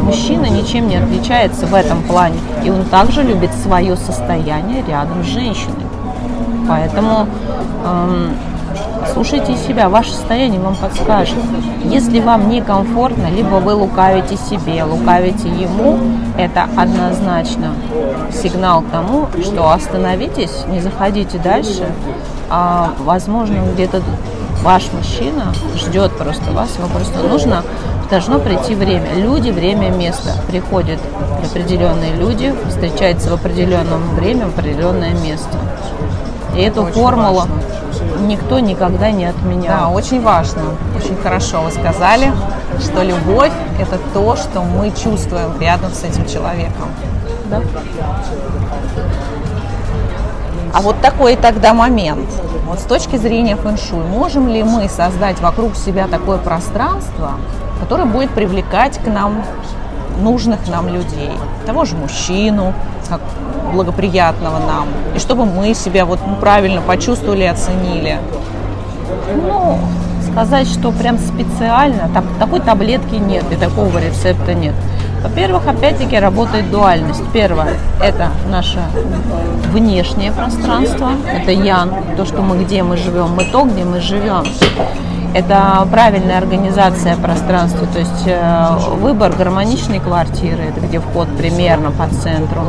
Мужчина 0.00 0.46
ничем 0.46 0.88
не 0.88 0.96
отличается 0.96 1.66
в 1.66 1.74
этом 1.74 2.02
плане, 2.02 2.38
и 2.64 2.70
он 2.70 2.84
также 2.84 3.22
любит 3.22 3.50
свое 3.62 3.94
состояние 3.96 4.82
рядом 4.88 5.22
с 5.22 5.26
женщиной. 5.26 5.84
Поэтому 6.66 7.26
эм, 7.84 8.30
слушайте 9.12 9.56
себя, 9.56 9.88
ваше 9.88 10.12
состояние 10.12 10.60
вам 10.60 10.74
подскажет. 10.74 11.38
Если 11.84 12.20
вам 12.20 12.48
некомфортно, 12.48 13.28
либо 13.30 13.56
вы 13.56 13.74
лукавите 13.74 14.36
себе, 14.36 14.84
лукавите 14.84 15.48
ему, 15.48 15.98
это 16.36 16.64
однозначно 16.76 17.74
сигнал 18.32 18.82
к 18.82 18.90
тому, 18.90 19.28
что 19.42 19.70
остановитесь, 19.70 20.64
не 20.68 20.80
заходите 20.80 21.38
дальше. 21.38 21.86
А, 22.48 22.92
возможно, 22.98 23.56
где-то 23.74 24.02
ваш 24.62 24.84
мужчина 24.92 25.52
ждет 25.76 26.12
просто 26.16 26.50
вас, 26.52 26.76
ему 26.78 26.88
просто 26.88 27.18
нужно, 27.26 27.62
должно 28.10 28.38
прийти 28.38 28.74
время. 28.74 29.14
Люди, 29.16 29.50
время, 29.50 29.90
место. 29.90 30.32
Приходят 30.48 30.98
определенные 31.42 32.14
люди, 32.14 32.54
встречаются 32.68 33.30
в 33.30 33.34
определенном 33.34 34.14
время, 34.14 34.46
в 34.46 34.58
определенное 34.58 35.14
место. 35.14 35.56
И 36.56 36.60
эту 36.60 36.82
очень 36.82 36.94
формулу 36.94 37.40
важно. 37.40 38.26
никто 38.26 38.58
никогда 38.58 39.10
не 39.10 39.26
отменял. 39.26 39.78
Да, 39.78 39.88
очень 39.88 40.22
важно. 40.22 40.62
Очень 40.96 41.16
хорошо 41.16 41.62
вы 41.62 41.70
сказали, 41.70 42.32
что 42.80 43.02
любовь– 43.02 43.52
это 43.80 43.98
то, 44.12 44.36
что 44.36 44.62
мы 44.62 44.90
чувствуем 44.90 45.58
рядом 45.60 45.92
с 45.92 46.04
этим 46.04 46.26
человеком. 46.26 46.88
Да. 47.50 47.60
А 50.74 50.80
вот 50.80 51.00
такой 51.00 51.36
тогда 51.36 51.74
момент. 51.74 52.28
Вот 52.66 52.80
с 52.80 52.84
точки 52.84 53.16
зрения 53.16 53.56
фэн-шуй, 53.56 54.04
можем 54.04 54.48
ли 54.48 54.62
мы 54.62 54.88
создать 54.88 55.40
вокруг 55.40 55.76
себя 55.76 56.08
такое 56.08 56.38
пространство, 56.38 57.32
которое 57.80 58.06
будет 58.06 58.30
привлекать 58.30 58.98
к 58.98 59.06
нам 59.06 59.44
нужных 60.20 60.66
нам 60.68 60.88
людей, 60.88 61.32
того 61.66 61.84
же 61.84 61.96
мужчину, 61.96 62.72
как 63.08 63.20
благоприятного 63.72 64.58
нам, 64.58 64.88
и 65.14 65.18
чтобы 65.18 65.44
мы 65.44 65.74
себя 65.74 66.04
вот 66.04 66.20
правильно 66.40 66.80
почувствовали, 66.80 67.44
оценили? 67.44 68.18
Ну, 69.34 69.78
сказать, 70.30 70.68
что 70.68 70.92
прям 70.92 71.18
специально, 71.18 72.08
так, 72.12 72.24
такой 72.38 72.60
таблетки 72.60 73.16
нет 73.16 73.44
и 73.50 73.56
такого 73.56 73.98
рецепта 73.98 74.54
нет. 74.54 74.74
Во-первых, 75.22 75.68
опять-таки 75.68 76.18
работает 76.18 76.70
дуальность. 76.70 77.22
Первое– 77.32 77.74
это 78.02 78.30
наше 78.50 78.80
внешнее 79.70 80.32
пространство, 80.32 81.10
это 81.32 81.52
ян, 81.52 81.90
то, 82.16 82.24
что 82.24 82.42
мы 82.42 82.62
где 82.64 82.82
мы 82.82 82.96
живем, 82.96 83.34
мы 83.36 83.44
то, 83.44 83.64
где 83.64 83.84
мы 83.84 84.00
живем. 84.00 84.44
Это 85.34 85.86
правильная 85.90 86.38
организация 86.38 87.16
пространства, 87.16 87.86
то 87.86 87.98
есть 87.98 88.26
э, 88.26 88.76
выбор 89.00 89.32
гармоничной 89.32 89.98
квартиры, 89.98 90.64
это 90.64 90.80
где 90.80 91.00
вход 91.00 91.26
примерно 91.38 91.90
по 91.90 92.06
центру 92.08 92.64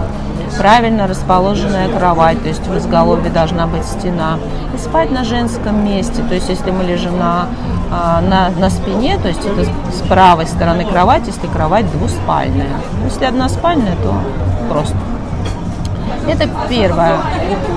правильно 0.58 1.08
расположенная 1.08 1.90
кровать, 1.90 2.42
то 2.42 2.50
есть 2.50 2.66
в 2.66 2.78
изголовье 2.78 3.30
должна 3.30 3.68
быть 3.68 3.86
стена. 3.86 4.38
И 4.74 4.78
спать 4.78 5.12
на 5.12 5.24
женском 5.24 5.86
месте, 5.86 6.24
то 6.28 6.36
есть 6.36 6.50
если 6.50 6.72
мы 6.72 6.84
лежим 6.84 7.18
на, 7.18 7.48
а, 7.92 8.22
на, 8.22 8.50
на 8.50 8.70
спине, 8.70 9.18
то 9.18 9.28
есть 9.28 9.46
это 9.46 9.64
с 9.64 10.08
правой 10.08 10.48
стороны 10.48 10.86
кровать, 10.86 11.28
если 11.28 11.48
кровать 11.48 11.92
двуспальная. 11.92 12.70
Если 13.06 13.26
односпальная, 13.26 13.96
то 14.04 14.16
просто. 14.70 14.98
Это 16.28 16.50
первое. 16.70 17.18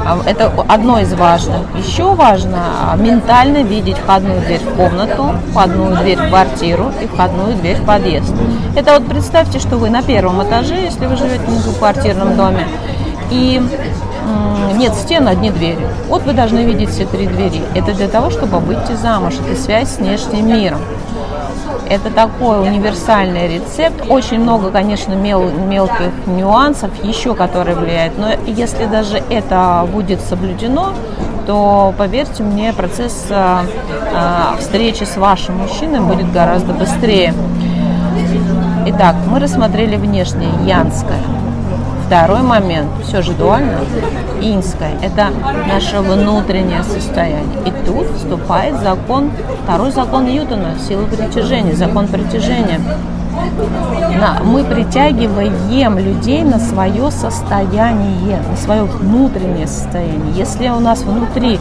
А, 0.04 0.18
это 0.24 0.52
одно 0.68 1.00
из 1.00 1.12
важных. 1.14 1.62
Еще 1.76 2.14
важно 2.14 2.58
а, 2.92 2.96
ментально 2.96 3.62
видеть 3.62 3.98
входную 3.98 4.40
дверь 4.40 4.60
в 4.60 4.74
комнату, 4.74 5.34
входную 5.50 5.96
дверь 5.96 6.18
в 6.18 6.28
квартиру 6.28 6.92
и 7.02 7.06
входную 7.06 7.56
дверь 7.56 7.76
в 7.76 7.84
подъезд. 7.84 8.32
Это 8.76 8.92
вот 8.92 9.08
представьте, 9.08 9.58
что 9.58 9.76
вы 9.76 9.90
на 9.90 10.02
первом 10.02 10.42
этаже, 10.42 10.74
если 10.76 11.06
вы 11.06 11.16
живете 11.16 11.44
в 11.44 11.62
двухквартирном 11.64 12.36
доме, 12.36 12.66
и 13.30 13.60
нет 14.76 14.94
стен, 14.94 15.26
одни 15.26 15.50
двери. 15.50 15.86
Вот 16.08 16.22
вы 16.24 16.32
должны 16.32 16.60
видеть 16.60 16.90
все 16.90 17.06
три 17.06 17.26
двери. 17.26 17.62
Это 17.74 17.94
для 17.94 18.08
того, 18.08 18.30
чтобы 18.30 18.58
выйти 18.58 18.92
замуж. 18.92 19.34
Это 19.34 19.60
связь 19.60 19.90
с 19.90 19.98
внешним 19.98 20.48
миром. 20.48 20.80
Это 21.88 22.10
такой 22.10 22.66
универсальный 22.68 23.48
рецепт. 23.48 24.04
Очень 24.08 24.40
много, 24.40 24.70
конечно, 24.70 25.14
мел, 25.14 25.48
мелких 25.50 26.12
нюансов 26.26 26.90
еще, 27.04 27.34
которые 27.34 27.76
влияют. 27.76 28.18
Но 28.18 28.30
если 28.46 28.86
даже 28.86 29.22
это 29.30 29.86
будет 29.92 30.20
соблюдено, 30.20 30.92
то, 31.46 31.94
поверьте 31.96 32.42
мне, 32.42 32.72
процесс 32.72 33.26
э, 33.30 33.60
встречи 34.58 35.04
с 35.04 35.16
вашим 35.16 35.58
мужчиной 35.58 36.00
будет 36.00 36.32
гораздо 36.32 36.72
быстрее. 36.72 37.34
Итак, 38.86 39.16
мы 39.26 39.38
рассмотрели 39.38 39.96
внешнее, 39.96 40.50
янское. 40.64 41.20
Второй 42.06 42.42
момент, 42.42 42.88
все 43.04 43.20
же 43.20 43.32
дуально, 43.32 43.78
инское, 44.40 44.92
это 45.02 45.30
наше 45.66 45.98
внутреннее 45.98 46.84
состояние. 46.84 47.58
И 47.66 47.72
тут 47.84 48.06
вступает 48.16 48.80
закон, 48.80 49.32
второй 49.64 49.90
закон 49.90 50.26
Ньютона, 50.26 50.74
силы 50.78 51.06
притяжения, 51.06 51.74
закон 51.74 52.06
притяжения. 52.06 52.80
На, 54.20 54.40
мы 54.44 54.62
притягиваем 54.62 55.98
людей 55.98 56.44
на 56.44 56.60
свое 56.60 57.10
состояние, 57.10 58.40
на 58.48 58.56
свое 58.56 58.84
внутреннее 58.84 59.66
состояние. 59.66 60.32
Если 60.36 60.68
у 60.68 60.78
нас 60.78 61.00
внутри 61.00 61.58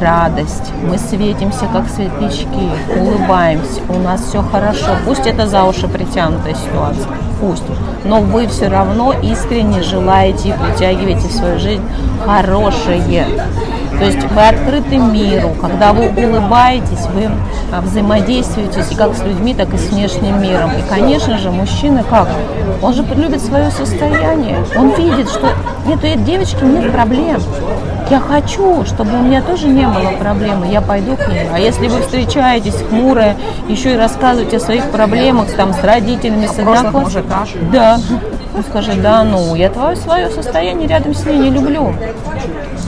радость, 0.00 0.72
мы 0.82 0.98
светимся, 0.98 1.66
как 1.72 1.88
светлячки, 1.88 2.70
улыбаемся, 2.98 3.80
у 3.88 3.98
нас 3.98 4.22
все 4.22 4.42
хорошо. 4.42 4.96
Пусть 5.06 5.26
это 5.26 5.46
за 5.46 5.64
уши 5.64 5.88
притянутая 5.88 6.54
ситуация, 6.54 7.06
пусть. 7.40 7.64
Но 8.04 8.20
вы 8.20 8.46
все 8.46 8.68
равно 8.68 9.14
искренне 9.22 9.82
желаете 9.82 10.50
и 10.50 10.52
притягиваете 10.52 11.28
в 11.28 11.32
свою 11.32 11.58
жизнь 11.58 11.82
хорошее. 12.24 13.26
То 13.98 14.06
есть 14.06 14.22
вы 14.32 14.48
открыты 14.48 14.96
миру, 14.96 15.50
когда 15.60 15.92
вы 15.92 16.08
улыбаетесь, 16.08 17.06
вы 17.14 17.30
а, 17.70 17.80
взаимодействуете 17.80 18.84
и 18.90 18.94
как 18.96 19.14
с 19.14 19.22
людьми, 19.22 19.54
так 19.54 19.72
и 19.72 19.76
с 19.76 19.90
внешним 19.90 20.42
миром. 20.42 20.70
И, 20.72 20.82
конечно 20.88 21.38
же, 21.38 21.52
мужчина 21.52 22.02
как? 22.02 22.28
Он 22.80 22.92
же 22.94 23.04
любит 23.14 23.40
свое 23.40 23.70
состояние. 23.70 24.58
Он 24.76 24.90
видит, 24.94 25.28
что 25.28 25.46
нет, 25.86 26.02
у 26.02 26.06
этой 26.06 26.16
девочки 26.16 26.64
нет 26.64 26.90
проблем. 26.90 27.40
Я 28.12 28.20
хочу, 28.20 28.84
чтобы 28.84 29.18
у 29.18 29.22
меня 29.22 29.40
тоже 29.40 29.68
не 29.68 29.86
было 29.86 30.10
проблемы, 30.18 30.66
я 30.66 30.82
пойду 30.82 31.16
к 31.16 31.26
ней. 31.28 31.48
А 31.50 31.58
если 31.58 31.88
вы 31.88 32.02
встречаетесь 32.02 32.74
хмурая, 32.74 33.38
еще 33.68 33.94
и 33.94 33.96
рассказываете 33.96 34.58
о 34.58 34.60
своих 34.60 34.90
проблемах 34.90 35.50
там, 35.52 35.72
с 35.72 35.82
родителями, 35.82 36.46
с 36.46 36.58
одноклассниками. 36.58 37.70
Да. 37.72 37.98
Он 38.54 38.62
скажет, 38.64 39.00
да, 39.00 39.24
ну, 39.24 39.54
я 39.54 39.70
твое 39.70 39.96
свое 39.96 40.28
состояние 40.28 40.88
рядом 40.88 41.14
с 41.14 41.24
ней 41.24 41.38
не 41.38 41.48
люблю. 41.48 41.94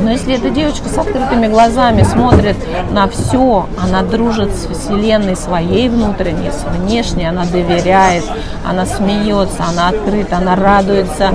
Но 0.00 0.10
если 0.10 0.34
эта 0.34 0.50
девочка 0.50 0.90
с 0.90 0.98
открытыми 0.98 1.46
глазами 1.46 2.02
смотрит 2.02 2.56
на 2.90 3.08
все, 3.08 3.66
она 3.82 4.02
дружит 4.02 4.50
с 4.50 4.66
Вселенной 4.66 5.36
своей 5.36 5.88
внутренней, 5.88 6.50
с 6.50 6.64
внешней, 6.64 7.26
она 7.26 7.46
доверяет, 7.46 8.24
она 8.68 8.84
смеется, 8.84 9.64
она 9.66 9.88
открыта, 9.88 10.36
она 10.36 10.54
радуется 10.54 11.30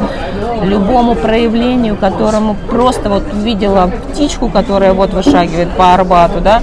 любому 0.64 1.16
проявлению, 1.16 1.96
которому 1.96 2.56
просто 2.70 3.10
вот 3.10 3.24
увидела 3.34 3.79
птичку, 3.88 4.50
которая 4.50 4.94
вот 4.94 5.14
вышагивает 5.14 5.70
по 5.72 5.94
Арбату, 5.94 6.42
да, 6.42 6.62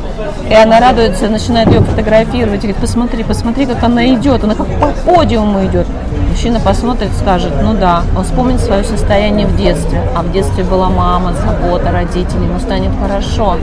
и 0.49 0.55
она 0.55 0.79
радуется, 0.81 1.29
начинает 1.29 1.69
ее 1.69 1.81
фотографировать, 1.81 2.65
и 2.65 2.69
говорит, 2.69 2.77
посмотри, 2.77 3.25
посмотри, 3.25 3.67
как 3.67 3.83
она 3.83 4.07
идет, 4.07 4.45
она 4.45 4.55
как 4.55 4.67
по 4.79 4.89
подиуму 4.89 5.65
идет. 5.67 5.87
Мужчина 6.31 6.61
посмотрит, 6.61 7.11
скажет, 7.21 7.53
ну 7.63 7.75
да, 7.75 8.03
он 8.17 8.25
вспомнит 8.25 8.61
свое 8.61 8.85
состояние 8.85 9.47
в 9.47 9.57
детстве, 9.57 10.03
а 10.15 10.23
в 10.23 10.31
детстве 10.33 10.65
была 10.65 10.89
мама, 10.89 11.33
забота 11.33 11.91
родителей, 11.91 12.47
ему 12.47 12.61
станет 12.61 12.93
хорошо. 13.01 13.57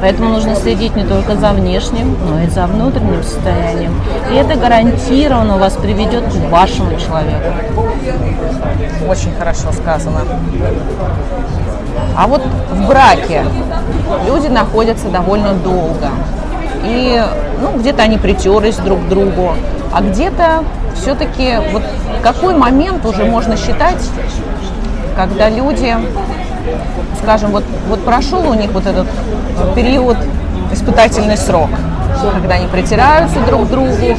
Поэтому 0.00 0.28
нужно 0.30 0.54
следить 0.54 0.96
не 0.96 1.04
только 1.04 1.34
за 1.34 1.52
внешним, 1.52 2.16
но 2.28 2.42
и 2.42 2.46
за 2.48 2.66
внутренним 2.66 3.22
состоянием. 3.22 3.94
И 4.30 4.34
это 4.34 4.54
гарантированно 4.54 5.56
вас 5.56 5.74
приведет 5.74 6.24
к 6.24 6.50
вашему 6.50 6.90
человеку. 7.00 7.54
Очень 9.08 9.32
хорошо 9.38 9.72
сказано. 9.72 10.20
А 12.16 12.26
вот 12.26 12.42
в 12.70 12.86
браке 12.86 13.44
люди 14.26 14.48
находятся 14.48 15.08
довольно 15.08 15.54
долго. 15.54 16.10
И 16.84 17.22
ну, 17.60 17.78
где-то 17.78 18.02
они 18.02 18.18
притерлись 18.18 18.76
друг 18.76 19.00
к 19.04 19.08
другу, 19.08 19.52
а 19.92 20.00
где-то 20.02 20.64
все-таки 20.94 21.58
вот 21.72 21.82
какой 22.22 22.54
момент 22.54 23.04
уже 23.04 23.24
можно 23.24 23.56
считать, 23.56 24.02
когда 25.14 25.50
люди, 25.50 25.94
скажем, 27.22 27.50
вот, 27.50 27.64
вот 27.88 28.02
прошел 28.04 28.48
у 28.48 28.54
них 28.54 28.70
вот 28.72 28.86
этот 28.86 29.06
период, 29.74 30.16
испытательный 30.72 31.36
срок, 31.36 31.68
когда 32.32 32.54
они 32.54 32.66
притираются 32.66 33.40
друг 33.40 33.66
к 33.66 33.70
другу, 33.70 34.16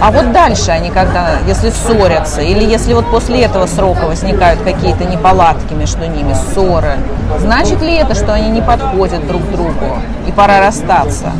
а 0.00 0.10
вот 0.10 0.32
дальше 0.32 0.70
они 0.70 0.90
когда, 0.90 1.38
если 1.46 1.70
ссорятся, 1.70 2.40
или 2.40 2.64
если 2.64 2.94
вот 2.94 3.10
после 3.10 3.42
этого 3.42 3.66
срока 3.66 4.06
возникают 4.06 4.62
какие-то 4.62 5.04
неполадки 5.04 5.74
между 5.74 6.06
ними, 6.06 6.34
ссоры, 6.34 6.98
значит 7.38 7.82
ли 7.82 7.94
это, 7.94 8.14
что 8.14 8.32
они 8.32 8.48
не 8.50 8.62
подходят 8.62 9.26
друг 9.26 9.42
к 9.42 9.50
другу 9.50 9.98
и 10.26 10.32
пора 10.32 10.60
расстаться? 10.60 11.32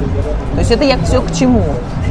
То 0.54 0.58
есть 0.58 0.70
это 0.70 0.84
я 0.84 0.98
все 0.98 1.20
к 1.20 1.32
чему? 1.32 1.64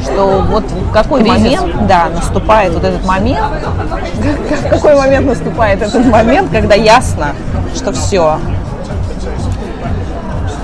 Что 0.03 0.45
вот 0.47 0.63
в 0.71 0.91
какой 0.93 1.23
Кризис. 1.23 1.60
момент, 1.60 1.88
да, 1.88 2.07
наступает 2.13 2.73
вот 2.73 2.83
этот 2.83 3.03
момент, 3.05 3.51
в 4.63 4.69
какой 4.69 4.95
момент 4.95 5.25
наступает 5.27 5.81
этот 5.81 6.05
момент, 6.05 6.49
когда 6.51 6.75
ясно, 6.75 7.33
что 7.75 7.91
все, 7.91 8.38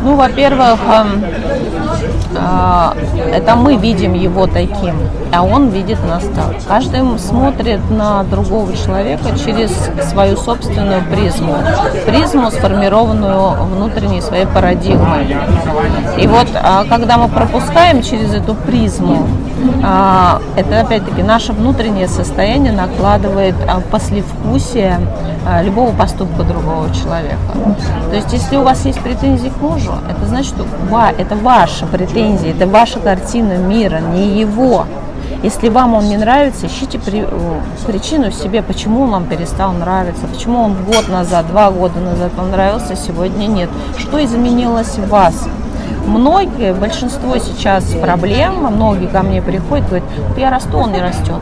ну, 0.04 0.15
во-первых, 0.15 0.80
эм, 0.86 1.26
это 2.36 3.56
мы 3.56 3.76
видим 3.78 4.13
его 4.13 4.48
таким, 4.48 4.96
а 5.32 5.43
он 5.43 5.69
видит 5.69 5.98
нас 6.08 6.24
так. 6.36 6.56
Каждый 6.67 7.04
смотрит 7.19 7.80
на 7.89 8.24
другого 8.24 8.76
человека 8.76 9.38
через 9.38 9.72
свою 10.10 10.38
собственную 10.38 11.02
призму, 11.12 11.56
призму, 12.06 12.52
сформированную 12.52 13.63
внутренней 13.65 14.22
своей 14.22 14.46
парадигмой. 14.46 15.36
И 16.17 16.28
вот, 16.28 16.48
а, 16.56 16.86
когда 16.86 17.17
мы 17.17 17.28
пропускаем 17.28 18.02
через 18.02 18.34
эту 18.34 18.54
призму, 18.54 19.28
а, 19.84 20.41
это 20.56 20.82
опять-таки 20.82 21.24
наше 21.24 21.54
внутреннее 21.54 22.08
состояние 22.08 22.72
накладывает 22.72 23.56
послевкусие 23.91 25.00
любого 25.63 25.91
поступка 25.91 26.43
другого 26.43 26.93
человека. 26.93 27.38
То 28.10 28.15
есть, 28.15 28.32
если 28.32 28.56
у 28.56 28.63
вас 28.63 28.86
есть 28.86 29.00
претензии 29.02 29.50
к 29.50 29.62
мужу, 29.62 29.91
это 30.10 30.26
значит, 30.26 30.54
что 30.56 30.65
это 31.17 31.36
ваша 31.36 31.86
претензия, 31.86 32.23
это 32.32 32.68
ваша 32.68 33.00
картина 33.00 33.54
мира, 33.58 34.00
не 34.00 34.40
его. 34.40 34.86
Если 35.42 35.68
вам 35.68 35.94
он 35.94 36.08
не 36.08 36.16
нравится, 36.16 36.68
ищите 36.68 37.00
при, 37.00 37.28
причину 37.86 38.32
в 38.32 38.34
себе, 38.34 38.62
почему 38.62 39.04
он 39.04 39.12
вам 39.12 39.26
перестал 39.26 39.74
нравиться, 39.74 40.26
почему 40.28 40.62
он 40.62 40.76
год 40.86 41.10
назад, 41.10 41.48
два 41.48 41.70
года 41.70 42.00
назад 42.00 42.32
вам 42.38 42.52
нравился, 42.52 42.96
сегодня 42.96 43.48
нет. 43.48 43.70
Что 43.98 44.24
изменилось 44.24 44.96
в 44.98 45.10
вас? 45.10 45.48
Многие, 46.06 46.74
большинство 46.74 47.38
сейчас 47.38 47.84
проблем, 48.02 48.56
многие 48.64 49.08
ко 49.08 49.22
мне 49.22 49.42
приходят, 49.42 49.88
говорят, 49.88 50.08
я 50.38 50.50
расту, 50.50 50.78
он 50.78 50.92
не 50.92 51.02
растет. 51.02 51.42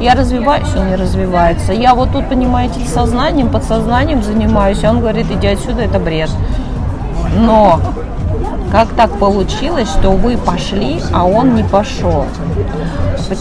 Я 0.00 0.14
развиваюсь, 0.14 0.74
он 0.76 0.88
не 0.88 0.96
развивается. 0.96 1.72
Я 1.72 1.94
вот 1.94 2.12
тут, 2.12 2.28
понимаете, 2.28 2.80
сознанием, 2.86 3.48
подсознанием 3.48 4.22
занимаюсь, 4.22 4.84
а 4.84 4.90
он 4.90 5.00
говорит, 5.00 5.30
иди 5.30 5.46
отсюда, 5.46 5.82
это 5.82 5.98
бред. 5.98 6.30
Но 7.36 7.80
как 8.70 8.88
так 8.88 9.18
получилось, 9.18 9.88
что 9.88 10.10
вы 10.10 10.36
пошли, 10.36 11.00
а 11.12 11.24
он 11.24 11.54
не 11.54 11.62
пошел? 11.62 12.26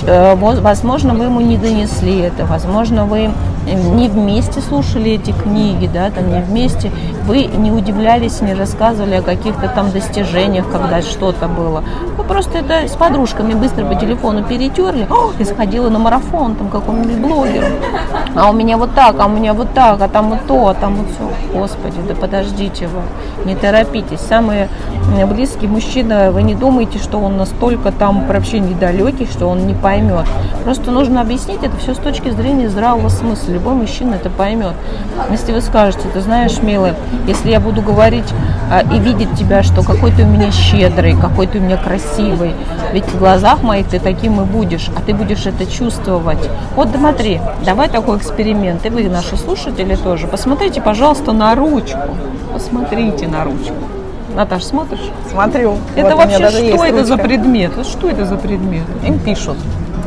Э, 0.05 0.36
возможно, 0.36 1.13
вы 1.13 1.25
ему 1.25 1.41
не 1.41 1.57
донесли 1.57 2.19
это, 2.19 2.45
возможно, 2.45 3.05
вы 3.05 3.31
не 3.65 4.10
вместе 4.10 4.60
слушали 4.62 5.12
эти 5.12 5.32
книги, 5.32 5.89
да, 5.91 6.10
там 6.10 6.30
не 6.30 6.41
вместе, 6.41 6.91
вы 7.26 7.45
не 7.45 7.71
удивлялись, 7.71 8.41
не 8.41 8.54
рассказывали 8.54 9.15
о 9.15 9.21
каких-то 9.21 9.69
там 9.69 9.91
достижениях, 9.91 10.69
когда 10.69 11.02
что-то 11.02 11.47
было. 11.47 11.84
Вы 12.17 12.23
просто 12.23 12.60
это 12.60 12.88
с 12.88 12.95
подружками 12.95 13.54
быстро 13.54 13.86
по 13.86 13.95
телефону 13.95 14.43
перетерли, 14.43 15.08
и 15.39 15.43
сходила 15.45 15.89
на 15.89 15.99
марафон 15.99 16.56
там 16.56 16.69
какому-нибудь 16.69 17.17
блогеру. 17.17 17.67
А 18.36 18.49
у 18.49 18.54
меня 18.54 18.78
вот 18.78 18.93
так, 18.95 19.19
а 19.19 19.28
у 19.28 19.30
меня 19.30 19.54
вот 19.54 19.73
так, 19.73 20.02
а 20.02 20.08
там 20.08 20.32
вот 20.32 20.39
то, 20.47 20.67
а 20.67 20.73
там 20.73 20.95
вот 20.95 21.08
все. 21.08 21.58
Господи, 21.58 21.97
да 22.08 22.15
подождите 22.15 22.88
вы, 22.88 23.02
не 23.45 23.56
торопитесь. 23.56 24.19
Самые 24.19 24.69
близкий 25.30 25.67
мужчина, 25.67 26.32
вы 26.32 26.43
не 26.43 26.56
думаете, 26.56 26.97
что 26.97 27.19
он 27.19 27.38
настолько 27.38 27.91
там 27.91 28.28
вообще 28.28 28.60
недалекий, 28.60 29.28
что 29.28 29.47
он 29.47 29.67
не 29.67 29.73
поймет. 29.73 30.26
Просто 30.63 30.91
нужно 30.91 31.21
объяснить 31.21 31.63
это 31.63 31.78
все 31.78 31.93
с 31.93 31.97
точки 31.97 32.30
зрения 32.30 32.69
здравого 32.69 33.10
смысла 33.10 33.52
любой 33.53 33.73
мужчина 33.75 34.15
это 34.15 34.29
поймет. 34.29 34.73
Если 35.31 35.53
вы 35.53 35.61
скажете, 35.61 36.07
ты 36.13 36.21
знаешь, 36.21 36.61
милый, 36.61 36.93
если 37.27 37.51
я 37.51 37.59
буду 37.59 37.81
говорить 37.81 38.33
а, 38.71 38.81
и 38.81 38.99
видеть 38.99 39.33
тебя, 39.37 39.63
что 39.63 39.83
какой 39.83 40.11
ты 40.11 40.23
у 40.23 40.27
меня 40.27 40.51
щедрый, 40.51 41.15
какой 41.15 41.47
ты 41.47 41.59
у 41.59 41.61
меня 41.61 41.77
красивый, 41.77 42.53
ведь 42.91 43.05
в 43.05 43.17
глазах 43.19 43.63
моих 43.63 43.87
ты 43.87 43.99
таким 43.99 44.41
и 44.41 44.45
будешь, 44.45 44.89
а 44.95 45.01
ты 45.01 45.13
будешь 45.13 45.45
это 45.45 45.65
чувствовать. 45.65 46.49
Вот 46.75 46.89
смотри, 46.95 47.39
давай 47.65 47.89
такой 47.89 48.17
эксперимент, 48.17 48.85
и 48.85 48.89
вы, 48.89 49.07
наши 49.09 49.37
слушатели, 49.37 49.95
тоже. 49.95 50.27
Посмотрите, 50.27 50.81
пожалуйста, 50.81 51.31
на 51.31 51.55
ручку. 51.55 51.99
Посмотрите 52.51 53.27
на 53.27 53.43
ручку. 53.43 53.75
Наташ, 54.35 54.63
смотришь? 54.63 55.11
Смотрю. 55.29 55.77
Это 55.95 56.15
Вот 56.15 56.25
вообще 56.25 56.49
что 56.49 56.85
это 56.85 57.05
за 57.05 57.17
предмет? 57.17 57.71
Что 57.85 58.09
это 58.09 58.25
за 58.25 58.35
предмет? 58.35 58.83
Им 59.05 59.19
пишут. 59.19 59.57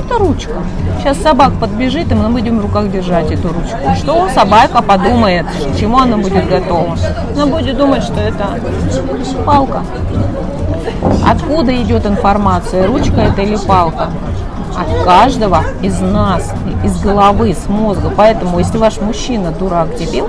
Это 0.06 0.18
ручка. 0.18 0.52
Сейчас 1.00 1.18
собак 1.18 1.54
подбежит, 1.60 2.12
и 2.12 2.14
мы 2.14 2.28
будем 2.28 2.58
в 2.58 2.62
руках 2.62 2.92
держать 2.92 3.32
эту 3.32 3.48
ручку. 3.48 3.76
Что 3.96 4.28
собака 4.28 4.80
подумает, 4.80 5.46
к 5.46 5.76
чему 5.76 5.98
она 5.98 6.16
будет 6.16 6.48
готова? 6.48 6.96
Она 7.34 7.46
будет 7.46 7.76
думать, 7.76 8.04
что 8.04 8.20
это 8.20 8.46
палка. 9.44 9.82
Откуда 11.28 11.74
идет 11.82 12.06
информация, 12.06 12.86
ручка 12.86 13.20
это 13.20 13.42
или 13.42 13.56
палка? 13.56 14.10
От 14.78 15.04
каждого 15.04 15.62
из 15.82 16.00
нас, 16.00 16.52
из 16.84 17.00
головы, 17.00 17.54
с 17.54 17.68
мозга. 17.68 18.12
Поэтому, 18.14 18.58
если 18.58 18.78
ваш 18.78 19.00
мужчина 19.00 19.50
дурак, 19.50 19.96
дебил, 19.96 20.28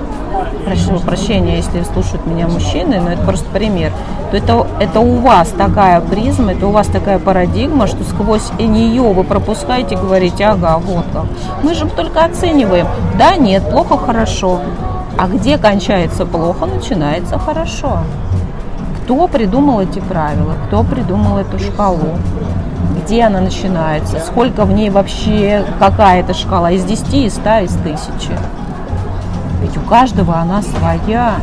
прошу 0.64 0.98
прощения, 1.00 1.56
если 1.56 1.82
слушают 1.82 2.26
меня 2.26 2.48
мужчины, 2.48 3.00
но 3.00 3.10
это 3.10 3.22
просто 3.22 3.46
пример, 3.50 3.92
то 4.30 4.36
это, 4.36 4.66
это 4.80 5.00
у 5.00 5.16
вас 5.16 5.48
такая 5.48 6.00
призма, 6.00 6.52
это 6.52 6.66
у 6.66 6.70
вас 6.70 6.86
такая 6.86 7.18
парадигма, 7.18 7.86
что 7.86 8.04
сквозь 8.04 8.50
нее 8.58 9.02
вы 9.02 9.24
пропускаете 9.24 9.94
и 9.94 9.98
говорите, 9.98 10.46
ага, 10.46 10.78
вот 10.78 11.04
как. 11.12 11.26
Мы 11.62 11.74
же 11.74 11.86
только 11.86 12.24
оцениваем, 12.24 12.86
да, 13.18 13.36
нет, 13.36 13.68
плохо, 13.70 13.96
хорошо. 13.98 14.60
А 15.18 15.26
где 15.26 15.58
кончается 15.58 16.24
плохо, 16.26 16.66
начинается 16.66 17.38
хорошо. 17.38 17.98
Кто 19.02 19.26
придумал 19.26 19.80
эти 19.80 20.00
правила, 20.00 20.54
кто 20.66 20.84
придумал 20.84 21.38
эту 21.38 21.58
шкалу, 21.58 22.18
где 23.04 23.24
она 23.24 23.40
начинается, 23.40 24.20
сколько 24.20 24.64
в 24.64 24.72
ней 24.72 24.90
вообще, 24.90 25.64
какая 25.78 26.20
это 26.20 26.34
шкала, 26.34 26.70
из 26.70 26.84
10, 26.84 27.14
из 27.14 27.34
100, 27.34 27.58
из 27.60 27.76
1000. 27.76 28.32
Ведь 29.60 29.76
у 29.76 29.80
каждого 29.80 30.36
она 30.36 30.62
своя. 30.62 31.36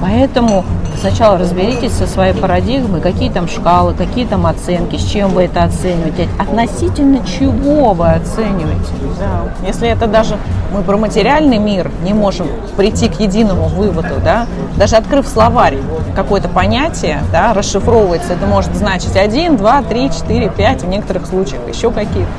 Поэтому 0.00 0.64
сначала 1.00 1.38
разберитесь 1.38 1.92
со 1.92 2.06
своей 2.06 2.34
парадигмой, 2.34 3.00
какие 3.00 3.30
там 3.30 3.48
шкалы, 3.48 3.94
какие 3.94 4.26
там 4.26 4.46
оценки, 4.46 4.96
с 4.96 5.04
чем 5.04 5.30
вы 5.30 5.44
это 5.44 5.64
оцениваете, 5.64 6.28
относительно 6.38 7.24
чего 7.26 7.92
вы 7.92 8.10
оцениваете. 8.10 8.92
Да. 9.18 9.66
Если 9.66 9.88
это 9.88 10.06
даже 10.06 10.36
мы 10.72 10.82
про 10.82 10.96
материальный 10.96 11.58
мир 11.58 11.90
не 12.02 12.12
можем 12.12 12.48
прийти 12.76 13.08
к 13.08 13.20
единому 13.20 13.68
выводу, 13.68 14.14
да, 14.22 14.46
даже 14.76 14.96
открыв 14.96 15.26
словарь, 15.26 15.78
какое-то 16.14 16.48
понятие, 16.48 17.20
да, 17.32 17.54
расшифровывается, 17.54 18.34
это 18.34 18.46
может 18.46 18.74
значить 18.74 19.16
один, 19.16 19.56
два, 19.56 19.82
три, 19.82 20.10
четыре, 20.10 20.48
пять, 20.48 20.82
в 20.82 20.88
некоторых 20.88 21.26
случаях 21.26 21.66
еще 21.68 21.90
какие-то. 21.90 22.30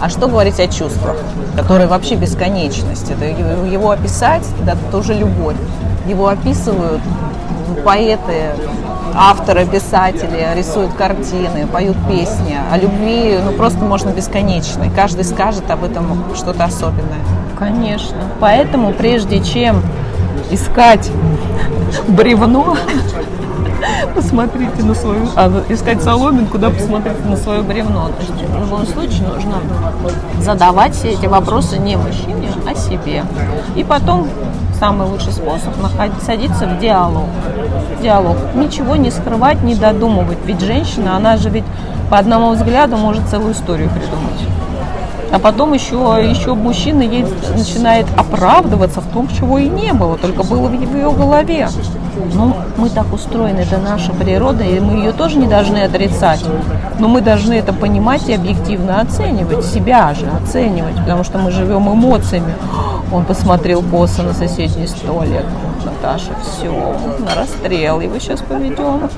А 0.00 0.08
что 0.08 0.28
говорить 0.28 0.60
о 0.60 0.68
чувствах, 0.68 1.16
которые 1.56 1.88
вообще 1.88 2.16
бесконечность? 2.16 3.10
Это 3.10 3.24
его 3.24 3.90
описать, 3.90 4.44
да, 4.64 4.76
это 4.88 4.98
уже 4.98 5.14
любовь. 5.14 5.56
Его 6.06 6.28
описывают 6.28 7.00
поэты, 7.84 8.52
авторы, 9.14 9.66
писатели, 9.66 10.46
рисуют 10.54 10.92
картины, 10.94 11.66
поют 11.66 11.96
песни. 12.08 12.56
О 12.70 12.76
любви 12.76 13.38
ну, 13.42 13.52
просто 13.52 13.78
можно 13.84 14.10
бесконечно. 14.10 14.84
И 14.84 14.90
каждый 14.90 15.24
скажет 15.24 15.70
об 15.70 15.82
этом 15.84 16.24
что-то 16.34 16.64
особенное. 16.64 17.24
Конечно. 17.58 18.18
Поэтому 18.38 18.92
прежде 18.92 19.42
чем 19.42 19.82
искать 20.50 21.10
бревно, 22.06 22.76
посмотрите 24.14 24.82
на 24.82 24.94
свою, 24.94 25.28
а, 25.36 25.64
искать 25.68 26.02
соломинку, 26.02 26.58
да, 26.58 26.70
посмотрите 26.70 27.22
на 27.24 27.36
свое 27.36 27.62
бревно. 27.62 28.08
То 28.08 28.20
есть 28.20 28.50
в 28.50 28.60
любом 28.60 28.86
случае 28.86 29.28
нужно 29.28 29.56
задавать 30.40 30.94
все 30.94 31.10
эти 31.10 31.26
вопросы 31.26 31.78
не 31.78 31.96
мужчине, 31.96 32.50
а 32.68 32.74
себе. 32.74 33.24
И 33.74 33.84
потом 33.84 34.28
самый 34.78 35.08
лучший 35.08 35.32
способ 35.32 35.74
садиться 36.24 36.66
в 36.66 36.78
диалог. 36.78 37.28
Диалог. 38.02 38.36
Ничего 38.54 38.96
не 38.96 39.10
скрывать, 39.10 39.62
не 39.62 39.74
додумывать. 39.74 40.38
Ведь 40.44 40.60
женщина, 40.60 41.16
она 41.16 41.36
же 41.36 41.50
ведь 41.50 41.64
по 42.10 42.18
одному 42.18 42.52
взгляду 42.52 42.96
может 42.96 43.26
целую 43.28 43.52
историю 43.52 43.88
придумать. 43.90 44.65
А 45.36 45.38
потом 45.38 45.74
еще, 45.74 45.96
еще 46.26 46.54
мужчина 46.54 47.02
ей 47.02 47.26
начинает 47.54 48.06
оправдываться 48.16 49.02
в 49.02 49.12
том, 49.12 49.28
чего 49.28 49.58
и 49.58 49.68
не 49.68 49.92
было, 49.92 50.16
только 50.16 50.42
было 50.42 50.66
в 50.66 50.72
ее 50.72 51.12
голове. 51.12 51.68
Но 52.32 52.56
мы 52.78 52.88
так 52.88 53.12
устроены, 53.12 53.58
это 53.58 53.76
наша 53.76 54.14
природа, 54.14 54.64
и 54.64 54.80
мы 54.80 54.94
ее 54.94 55.12
тоже 55.12 55.36
не 55.36 55.46
должны 55.46 55.82
отрицать. 55.82 56.42
Но 56.98 57.08
мы 57.08 57.20
должны 57.20 57.52
это 57.52 57.74
понимать 57.74 58.26
и 58.30 58.32
объективно 58.32 58.98
оценивать, 58.98 59.62
себя 59.66 60.14
же 60.14 60.26
оценивать, 60.42 60.96
потому 60.96 61.22
что 61.22 61.36
мы 61.36 61.50
живем 61.50 61.86
эмоциями. 61.92 62.54
Он 63.12 63.26
посмотрел 63.26 63.82
косо 63.82 64.22
на 64.22 64.32
соседний 64.32 64.86
столик. 64.86 65.44
Наташа, 65.84 66.32
все, 66.42 66.72
на 67.18 67.34
расстрел 67.34 68.00
его 68.00 68.18
сейчас 68.18 68.40
поведем. 68.40 69.10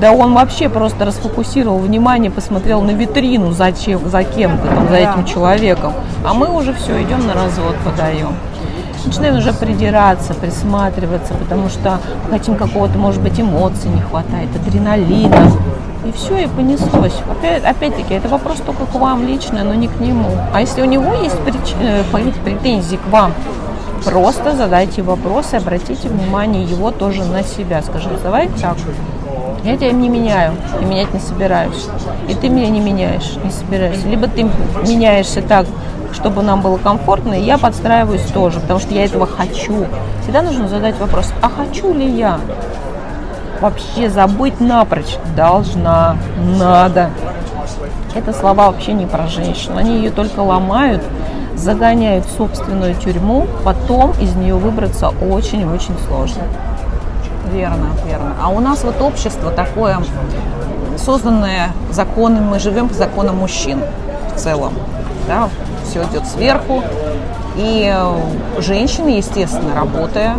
Да 0.00 0.12
он 0.12 0.34
вообще 0.34 0.68
просто 0.68 1.04
расфокусировал 1.04 1.78
внимание, 1.78 2.30
посмотрел 2.30 2.82
на 2.82 2.90
витрину 2.90 3.52
за, 3.52 3.72
чем, 3.72 4.08
за 4.08 4.24
кем-то, 4.24 4.66
там, 4.66 4.88
за 4.88 4.96
этим 4.96 5.24
человеком. 5.24 5.92
А 6.24 6.34
мы 6.34 6.52
уже 6.54 6.74
все, 6.74 7.02
идем 7.02 7.26
на 7.26 7.34
развод, 7.34 7.76
подаем. 7.84 8.34
Начинаем 9.04 9.36
уже 9.36 9.52
придираться, 9.52 10.32
присматриваться, 10.34 11.34
потому 11.34 11.68
что 11.68 11.98
хотим 12.30 12.56
какого-то, 12.56 12.98
может 12.98 13.20
быть, 13.20 13.38
эмоций 13.38 13.90
не 13.90 14.00
хватает, 14.00 14.48
адреналина. 14.56 15.36
И 16.06 16.12
все, 16.12 16.44
и 16.44 16.46
понеслось. 16.46 17.14
Опять, 17.30 17.64
опять-таки, 17.64 18.14
это 18.14 18.28
вопрос 18.28 18.58
только 18.64 18.84
к 18.86 18.94
вам 18.94 19.26
лично, 19.26 19.64
но 19.64 19.74
не 19.74 19.88
к 19.88 20.00
нему. 20.00 20.30
А 20.52 20.60
если 20.60 20.82
у 20.82 20.86
него 20.86 21.14
есть 21.14 21.36
прич- 21.36 21.76
э, 21.80 22.02
претензии 22.44 22.96
к 22.96 23.06
вам, 23.10 23.32
просто 24.04 24.54
задайте 24.54 25.02
вопросы, 25.02 25.54
обратите 25.54 26.08
внимание 26.08 26.62
его 26.62 26.90
тоже 26.90 27.24
на 27.24 27.42
себя. 27.42 27.82
Скажите, 27.82 28.16
давай 28.22 28.48
так, 28.48 28.76
я 29.64 29.76
тебя 29.76 29.92
не 29.92 30.08
меняю 30.08 30.52
и 30.80 30.84
менять 30.84 31.12
не 31.14 31.20
собираюсь. 31.20 31.88
И 32.28 32.34
ты 32.34 32.48
меня 32.48 32.68
не 32.68 32.80
меняешь, 32.80 33.36
не 33.42 33.50
собираешься. 33.50 34.06
Либо 34.06 34.28
ты 34.28 34.44
меняешься 34.86 35.40
так, 35.40 35.66
чтобы 36.12 36.42
нам 36.42 36.60
было 36.60 36.76
комфортно, 36.76 37.32
и 37.32 37.42
я 37.42 37.58
подстраиваюсь 37.58 38.26
тоже, 38.32 38.60
потому 38.60 38.78
что 38.78 38.94
я 38.94 39.04
этого 39.04 39.26
хочу. 39.26 39.86
Всегда 40.22 40.42
нужно 40.42 40.68
задать 40.68 40.98
вопрос, 40.98 41.32
а 41.42 41.48
хочу 41.48 41.92
ли 41.92 42.06
я? 42.06 42.38
Вообще 43.60 44.10
забыть 44.10 44.60
напрочь 44.60 45.16
должна, 45.34 46.16
надо. 46.58 47.10
Это 48.14 48.32
слова 48.32 48.70
вообще 48.70 48.92
не 48.92 49.06
про 49.06 49.26
женщину. 49.26 49.78
Они 49.78 49.96
ее 49.96 50.10
только 50.10 50.40
ломают, 50.40 51.02
загоняют 51.56 52.26
в 52.26 52.36
собственную 52.36 52.94
тюрьму, 52.94 53.46
потом 53.64 54.12
из 54.20 54.34
нее 54.34 54.54
выбраться 54.54 55.08
очень-очень 55.08 55.96
сложно. 56.06 56.42
Верно, 57.54 57.90
верно. 58.04 58.34
А 58.42 58.48
у 58.48 58.58
нас 58.58 58.82
вот 58.82 59.00
общество 59.00 59.52
такое, 59.52 59.98
созданное 60.98 61.70
законом, 61.92 62.48
мы 62.48 62.58
живем 62.58 62.88
по 62.88 62.94
законам 62.94 63.36
мужчин 63.36 63.80
в 64.34 64.36
целом. 64.36 64.72
Да? 65.28 65.48
Все 65.88 66.02
идет 66.02 66.26
сверху. 66.26 66.82
И 67.56 67.88
э, 67.94 68.60
женщины, 68.60 69.10
естественно, 69.10 69.72
работая, 69.72 70.34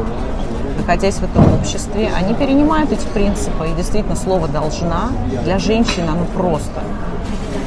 находясь 0.77 1.15
в 1.15 1.23
этом 1.23 1.45
обществе, 1.53 2.11
они 2.13 2.33
перенимают 2.33 2.91
эти 2.91 3.07
принципы. 3.07 3.69
И 3.69 3.73
действительно, 3.77 4.17
слово 4.17 4.49
«должна» 4.49 5.07
для 5.45 5.57
женщины, 5.57 6.09
оно 6.09 6.25
просто 6.35 6.81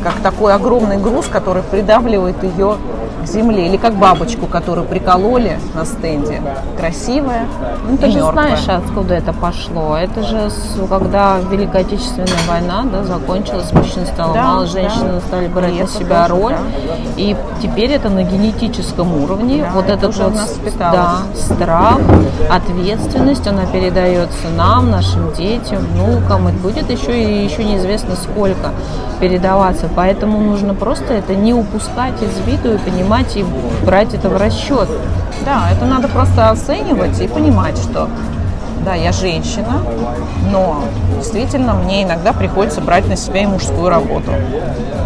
как 0.02 0.14
такой 0.22 0.54
огромный 0.54 0.96
груз, 0.96 1.26
который 1.26 1.62
придавливает 1.62 2.42
ее 2.42 2.76
к 3.22 3.26
земле. 3.26 3.66
Или 3.66 3.76
как 3.76 3.94
бабочку, 3.94 4.46
которую 4.46 4.87
прикололи 4.87 5.58
на 5.74 5.84
стенде. 5.84 6.40
Красивая 6.78 7.46
Ну, 7.88 7.96
ты 7.96 8.08
же 8.11 8.18
мертвая. 8.18 8.32
знаешь, 8.32 8.68
откуда 8.68 9.14
это 9.14 9.32
пошло. 9.32 9.96
Это 9.96 10.22
же 10.22 10.50
когда 10.88 11.38
Великая 11.50 11.82
Отечественная 11.82 12.28
война 12.48 12.84
да, 12.90 13.04
закончилась, 13.04 13.72
мужчин 13.72 14.06
стало 14.06 14.34
Да, 14.34 14.42
мало, 14.42 14.61
да. 14.62 14.66
женщины 14.66 15.20
стали 15.26 15.48
брать 15.48 15.78
на 15.80 15.87
себя 15.88 16.28
тоже, 16.28 16.40
роль. 16.42 16.52
да. 16.54 16.94
И 17.16 17.37
теперь 17.61 17.90
это 17.90 18.08
на 18.08 18.22
генетическом 18.22 19.22
уровне. 19.22 19.62
Да, 19.64 19.70
вот 19.74 19.84
это 19.87 20.06
этот 20.06 20.16
вот 20.16 20.32
да, 20.78 21.18
страх, 21.34 21.98
ответственность, 22.50 23.46
она 23.46 23.66
передается 23.66 24.48
нам, 24.56 24.90
нашим 24.90 25.32
детям, 25.32 25.78
внукам. 25.94 26.48
И 26.48 26.52
будет 26.52 26.90
еще 26.90 27.20
и 27.20 27.44
еще 27.44 27.64
неизвестно 27.64 28.14
сколько 28.16 28.70
передаваться. 29.20 29.88
Поэтому 29.98 30.38
нужно 30.38 30.74
просто 30.74 31.12
это 31.14 31.34
не 31.34 31.52
упускать 31.52 32.22
из 32.22 32.46
виду 32.46 32.72
и 32.72 32.78
понимать 32.78 33.37
и 33.37 33.44
брать 33.84 34.14
это 34.14 34.28
в 34.28 34.37
расчет. 34.37 34.88
Да, 35.44 35.68
это 35.72 35.87
надо 35.87 36.06
просто 36.06 36.50
оценивать 36.50 37.20
и 37.20 37.26
понимать, 37.26 37.76
что 37.76 38.08
да, 38.84 38.94
я 38.94 39.11
женщина, 39.11 39.82
но 40.52 40.84
действительно 41.16 41.74
мне 41.74 42.04
иногда 42.04 42.32
приходится 42.32 42.80
брать 42.80 43.08
на 43.08 43.16
себя 43.16 43.42
и 43.42 43.46
мужскую 43.46 43.88
работу. 43.88 44.30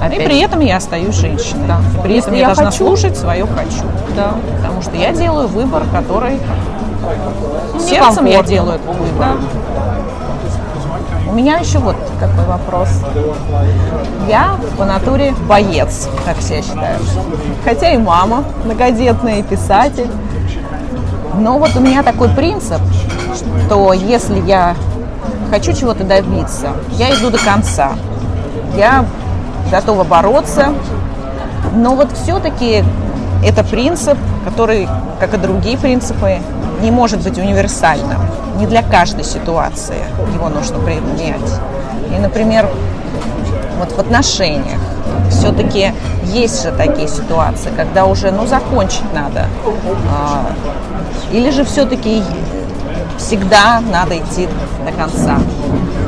Опять. 0.02 0.18
И 0.18 0.24
при 0.26 0.40
этом 0.40 0.60
я 0.60 0.76
остаюсь 0.76 1.14
женщиной. 1.14 1.66
Да. 1.66 1.80
При 2.02 2.12
Если 2.12 2.28
этом 2.28 2.34
я, 2.34 2.40
я 2.40 2.46
должна 2.48 2.66
хочу, 2.66 2.84
слушать 2.84 3.16
свое 3.16 3.46
хочу. 3.46 3.86
Да. 4.14 4.34
Потому 4.58 4.82
что 4.82 4.94
я 4.94 5.12
делаю 5.12 5.48
выбор, 5.48 5.84
который 5.90 6.38
сердцем 7.80 8.26
я 8.26 8.42
делаю 8.42 8.74
этот 8.74 8.94
выбор. 8.94 9.26
Да. 9.26 9.36
У 11.32 11.34
меня 11.34 11.56
еще 11.56 11.78
вот 11.78 11.96
какой 12.20 12.44
вопрос. 12.44 12.90
Я 14.28 14.58
по 14.76 14.84
натуре 14.84 15.34
боец, 15.48 16.10
как 16.26 16.36
все 16.36 16.60
считают. 16.60 17.00
Хотя 17.64 17.92
и 17.92 17.96
мама 17.96 18.44
многодетная, 18.66 19.38
и 19.38 19.42
писатель. 19.42 20.10
Но 21.38 21.58
вот 21.58 21.74
у 21.74 21.80
меня 21.80 22.02
такой 22.02 22.28
принцип, 22.28 22.82
что 23.64 23.94
если 23.94 24.40
я 24.40 24.76
хочу 25.48 25.72
чего-то 25.72 26.04
добиться, 26.04 26.72
я 26.98 27.14
иду 27.14 27.30
до 27.30 27.38
конца. 27.38 27.92
Я 28.76 29.06
готова 29.70 30.04
бороться. 30.04 30.74
Но 31.74 31.94
вот 31.94 32.12
все-таки 32.12 32.84
это 33.42 33.64
принцип, 33.64 34.18
который, 34.44 34.86
как 35.18 35.32
и 35.32 35.38
другие 35.38 35.78
принципы, 35.78 36.40
не 36.82 36.90
может 36.90 37.20
быть 37.22 37.38
универсальным. 37.38 38.20
Не 38.58 38.66
для 38.66 38.82
каждой 38.82 39.24
ситуации 39.24 40.04
его 40.34 40.48
нужно 40.48 40.78
применять. 40.80 41.60
И, 42.14 42.18
например, 42.18 42.68
вот 43.78 43.92
в 43.92 43.98
отношениях 43.98 44.80
все-таки 45.30 45.92
есть 46.24 46.62
же 46.62 46.72
такие 46.72 47.08
ситуации, 47.08 47.70
когда 47.76 48.04
уже, 48.04 48.30
ну, 48.30 48.46
закончить 48.46 49.12
надо. 49.14 49.46
А, 50.10 50.46
или 51.32 51.50
же 51.50 51.64
все-таки 51.64 52.22
всегда 53.18 53.80
надо 53.80 54.18
идти 54.18 54.48
до 54.84 54.92
конца. 54.92 55.38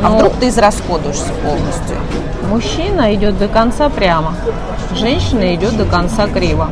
А 0.02 0.08
ну, 0.08 0.16
вдруг 0.16 0.34
ты 0.34 0.48
израсходуешься 0.48 1.32
полностью? 1.42 1.96
Мужчина 2.50 3.14
идет 3.14 3.38
до 3.38 3.48
конца 3.48 3.88
прямо, 3.88 4.34
женщина 4.94 5.54
идет 5.54 5.76
до 5.76 5.86
конца 5.86 6.26
криво. 6.26 6.68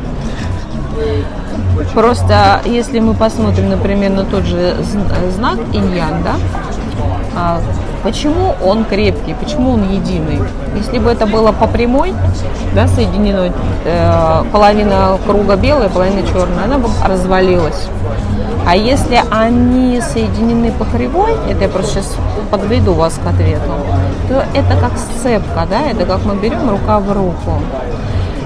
Просто 1.93 2.61
если 2.65 2.99
мы 2.99 3.13
посмотрим, 3.13 3.69
например, 3.69 4.11
на 4.11 4.23
тот 4.25 4.43
же 4.45 4.75
знак 5.35 5.59
иньян, 5.73 6.23
да, 6.23 6.35
а, 7.35 7.61
почему 8.03 8.55
он 8.63 8.85
крепкий, 8.85 9.35
почему 9.35 9.71
он 9.71 9.89
единый? 9.89 10.39
Если 10.75 10.97
бы 10.97 11.11
это 11.11 11.25
было 11.25 11.51
по 11.51 11.67
прямой, 11.67 12.13
да, 12.73 12.87
соединено, 12.87 13.51
э, 13.85 14.43
половина 14.51 15.17
круга 15.25 15.55
белая, 15.55 15.89
половина 15.89 16.25
черная, 16.27 16.65
она 16.65 16.77
бы 16.77 16.89
развалилась. 17.03 17.87
А 18.65 18.75
если 18.75 19.21
они 19.29 19.99
соединены 20.01 20.71
по 20.71 20.85
кривой, 20.85 21.33
это 21.49 21.63
я 21.63 21.69
просто 21.69 22.01
сейчас 22.01 22.15
подведу 22.49 22.93
вас 22.93 23.19
к 23.23 23.27
ответу, 23.27 23.71
то 24.29 24.45
это 24.53 24.79
как 24.79 24.97
сцепка, 24.97 25.67
да, 25.69 25.81
это 25.81 26.05
как 26.05 26.23
мы 26.25 26.35
берем 26.35 26.69
рука 26.69 26.99
в 26.99 27.11
руку. 27.11 27.61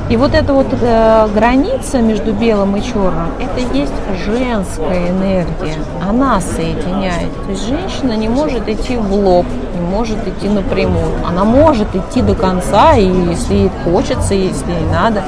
И 0.09 0.15
вот 0.15 0.33
эта 0.33 0.53
вот 0.53 0.67
э, 0.71 1.27
граница 1.33 1.99
между 2.01 2.31
белым 2.31 2.77
и 2.77 2.81
черным, 2.81 3.27
это 3.39 3.77
есть 3.77 3.91
женская 4.25 5.09
энергия. 5.09 5.75
Она 6.01 6.39
соединяет. 6.39 7.29
То 7.45 7.51
есть 7.51 7.67
женщина 7.67 8.13
не 8.13 8.29
может 8.29 8.69
идти 8.69 8.95
в 8.95 9.13
лоб, 9.13 9.45
не 9.75 9.81
может 9.81 10.25
идти 10.25 10.47
напрямую. 10.47 11.11
Она 11.27 11.43
может 11.43 11.93
идти 11.93 12.21
до 12.21 12.35
конца, 12.35 12.95
и 12.95 13.05
если 13.05 13.53
ей 13.53 13.71
хочется, 13.83 14.33
если 14.33 14.71
ей 14.71 14.85
надо. 14.89 15.23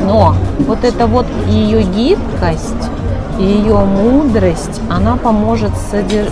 Но 0.00 0.36
вот 0.60 0.84
эта 0.84 1.08
вот 1.08 1.26
ее 1.48 1.82
гибкость, 1.82 2.88
ее 3.36 3.78
мудрость, 3.78 4.80
она 4.88 5.16
поможет 5.16 5.72
содерж... 5.90 6.30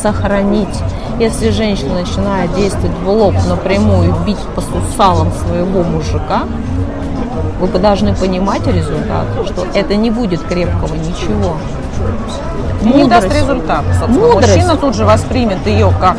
сохранить. 0.00 0.82
Если 1.18 1.50
женщина 1.50 1.94
начинает 2.00 2.54
действовать 2.54 2.96
в 3.04 3.08
лоб 3.08 3.34
напрямую, 3.48 4.14
бить 4.26 4.40
по 4.54 4.62
сусалам 4.62 5.30
своего 5.46 5.82
мужика, 5.82 6.44
вы 7.60 7.78
должны 7.78 8.14
понимать 8.14 8.66
результат, 8.66 9.26
что 9.46 9.66
это 9.74 9.96
не 9.96 10.10
будет 10.10 10.42
крепкого 10.42 10.94
ничего. 10.94 11.56
Мудрость. 12.82 13.04
Не 13.04 13.08
даст 13.08 13.34
результат. 13.34 13.84
Мудрость. 14.08 14.48
Мужчина 14.48 14.76
тут 14.76 14.94
же 14.94 15.04
воспримет 15.04 15.66
ее 15.66 15.92
как 16.00 16.16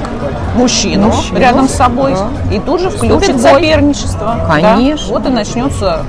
мужчину, 0.56 1.08
мужчину 1.08 1.40
рядом 1.40 1.70
с 1.70 1.74
собой 1.74 2.14
да. 2.14 2.56
и 2.56 2.60
тут 2.60 2.82
же 2.82 2.90
включит 2.90 3.40
соперничество. 3.40 4.36
Конечно. 4.50 5.08
Да? 5.08 5.14
Вот 5.14 5.26
и 5.28 5.30
начнется 5.30 6.06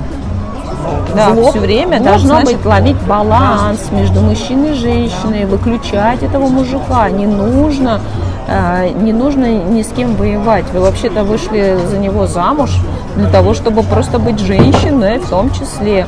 да, 1.15 1.33
злоб, 1.33 1.51
все 1.51 1.59
время 1.59 1.97
злоб, 1.97 2.09
должно 2.09 2.29
значит, 2.29 2.57
быть 2.57 2.65
ловить 2.65 2.97
баланс 3.07 3.79
да. 3.89 3.97
между 3.97 4.21
мужчиной 4.21 4.71
и 4.71 4.73
женщиной, 4.73 5.41
да. 5.41 5.47
выключать 5.47 6.23
этого 6.23 6.47
мужика. 6.47 7.09
Не 7.09 7.27
нужно, 7.27 8.01
э, 8.47 8.89
не 8.99 9.13
нужно 9.13 9.45
ни 9.45 9.81
с 9.81 9.87
кем 9.87 10.15
воевать. 10.15 10.65
Вы 10.73 10.79
вообще-то 10.79 11.23
вышли 11.23 11.77
за 11.89 11.97
него 11.97 12.27
замуж 12.27 12.71
для 13.17 13.29
того, 13.29 13.53
чтобы 13.53 13.83
просто 13.83 14.19
быть 14.19 14.39
женщиной 14.39 15.17
в 15.17 15.29
том 15.29 15.51
числе. 15.51 16.05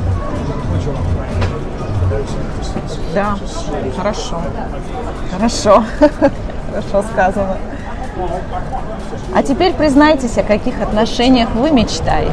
Да, 3.14 3.36
хорошо. 3.98 4.38
Хорошо. 5.36 5.84
Хорошо 6.70 7.04
сказано. 7.12 7.58
А 9.34 9.44
теперь 9.44 9.74
признайтесь, 9.74 10.38
о 10.38 10.44
каких 10.44 10.82
отношениях 10.82 11.50
вы 11.56 11.72
мечтаете. 11.72 12.32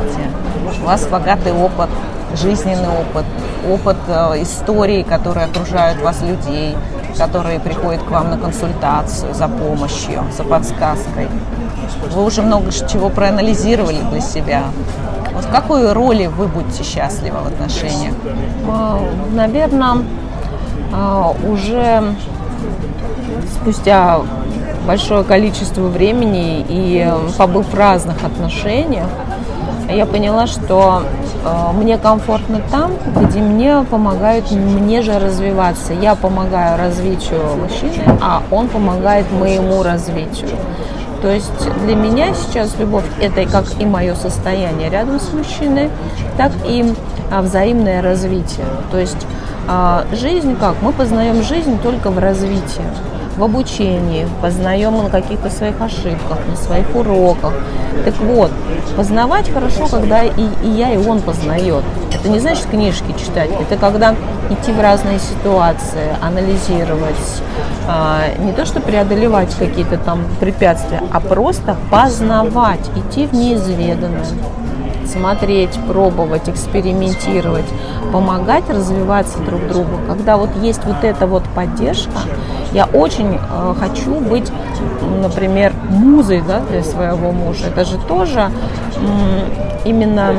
У 0.82 0.86
вас 0.86 1.06
богатый 1.06 1.52
опыт, 1.52 1.88
жизненный 2.34 2.88
опыт, 2.88 3.24
опыт 3.68 3.96
э, 4.08 4.42
истории, 4.42 5.02
которые 5.02 5.46
окружают 5.46 6.02
вас 6.02 6.20
людей, 6.20 6.76
которые 7.16 7.60
приходят 7.60 8.02
к 8.02 8.10
вам 8.10 8.30
на 8.30 8.38
консультацию 8.38 9.34
за 9.34 9.48
помощью, 9.48 10.24
за 10.36 10.44
подсказкой. 10.44 11.28
Вы 12.12 12.24
уже 12.24 12.42
много 12.42 12.70
чего 12.72 13.08
проанализировали 13.10 13.98
для 14.10 14.20
себя. 14.20 14.64
Вот 15.34 15.44
в 15.44 15.50
какой 15.50 15.92
роли 15.92 16.26
вы 16.26 16.46
будете 16.46 16.82
счастливы 16.82 17.38
в 17.38 17.46
отношениях? 17.46 18.14
Наверное, 19.32 19.98
а, 20.92 21.34
уже 21.46 22.14
спустя 23.60 24.20
большое 24.86 25.24
количество 25.24 25.82
времени 25.88 26.64
и 26.68 27.12
побыв 27.36 27.66
в 27.68 27.74
разных 27.74 28.24
отношениях, 28.24 29.08
я 29.88 30.06
поняла, 30.06 30.46
что 30.46 31.02
э, 31.04 31.25
мне 31.74 31.98
комфортно 31.98 32.60
там, 32.70 32.92
где 33.16 33.40
мне 33.40 33.84
помогают 33.90 34.50
мне 34.50 35.02
же 35.02 35.18
развиваться. 35.18 35.92
Я 35.92 36.14
помогаю 36.14 36.78
развитию 36.78 37.40
мужчины, 37.56 38.02
а 38.20 38.42
он 38.50 38.68
помогает 38.68 39.26
моему 39.32 39.82
развитию. 39.82 40.50
То 41.22 41.30
есть 41.30 41.50
для 41.84 41.94
меня 41.94 42.34
сейчас 42.34 42.76
любовь 42.78 43.04
это 43.20 43.46
как 43.46 43.64
и 43.80 43.86
мое 43.86 44.14
состояние 44.14 44.90
рядом 44.90 45.18
с 45.18 45.32
мужчиной, 45.32 45.90
так 46.36 46.52
и 46.66 46.94
а, 47.30 47.42
взаимное 47.42 48.02
развитие. 48.02 48.66
То 48.90 48.98
есть 48.98 49.26
а, 49.66 50.04
жизнь 50.12 50.56
как? 50.56 50.76
Мы 50.82 50.92
познаем 50.92 51.42
жизнь 51.42 51.78
только 51.82 52.10
в 52.10 52.18
развитии 52.18 52.84
в 53.36 53.42
обучении, 53.42 54.26
познаем 54.40 54.96
на 54.96 55.10
каких-то 55.10 55.50
своих 55.50 55.80
ошибках, 55.80 56.38
на 56.48 56.56
своих 56.56 56.94
уроках. 56.94 57.52
Так 58.04 58.16
вот, 58.18 58.50
познавать 58.96 59.50
хорошо, 59.50 59.86
когда 59.88 60.22
и, 60.22 60.48
и 60.62 60.68
я, 60.68 60.92
и 60.92 60.96
он 60.96 61.20
познает. 61.20 61.84
Это 62.12 62.28
не 62.28 62.38
значит 62.40 62.66
книжки 62.66 63.14
читать, 63.18 63.50
это 63.60 63.76
когда 63.76 64.14
идти 64.50 64.72
в 64.72 64.80
разные 64.80 65.18
ситуации, 65.18 66.16
анализировать, 66.22 67.42
а, 67.88 68.22
не 68.38 68.52
то 68.52 68.64
что 68.64 68.80
преодолевать 68.80 69.54
какие-то 69.54 69.98
там 69.98 70.20
препятствия, 70.40 71.02
а 71.12 71.20
просто 71.20 71.76
познавать, 71.90 72.90
идти 72.96 73.26
в 73.26 73.32
неизведанное 73.32 74.24
смотреть, 75.06 75.78
пробовать, 75.86 76.48
экспериментировать, 76.48 77.64
помогать 78.12 78.68
развиваться 78.68 79.38
друг 79.38 79.66
другу. 79.68 79.98
Когда 80.06 80.36
вот 80.36 80.50
есть 80.60 80.84
вот 80.84 81.04
эта 81.04 81.26
вот 81.26 81.44
поддержка, 81.54 82.20
я 82.76 82.84
очень 82.84 83.38
э, 83.40 83.74
хочу 83.80 84.20
быть, 84.20 84.52
например, 85.22 85.72
музой 85.88 86.42
да, 86.46 86.60
для 86.60 86.82
своего 86.82 87.32
мужа. 87.32 87.68
Это 87.68 87.86
же 87.86 87.96
тоже 88.06 88.50
именно 89.86 90.34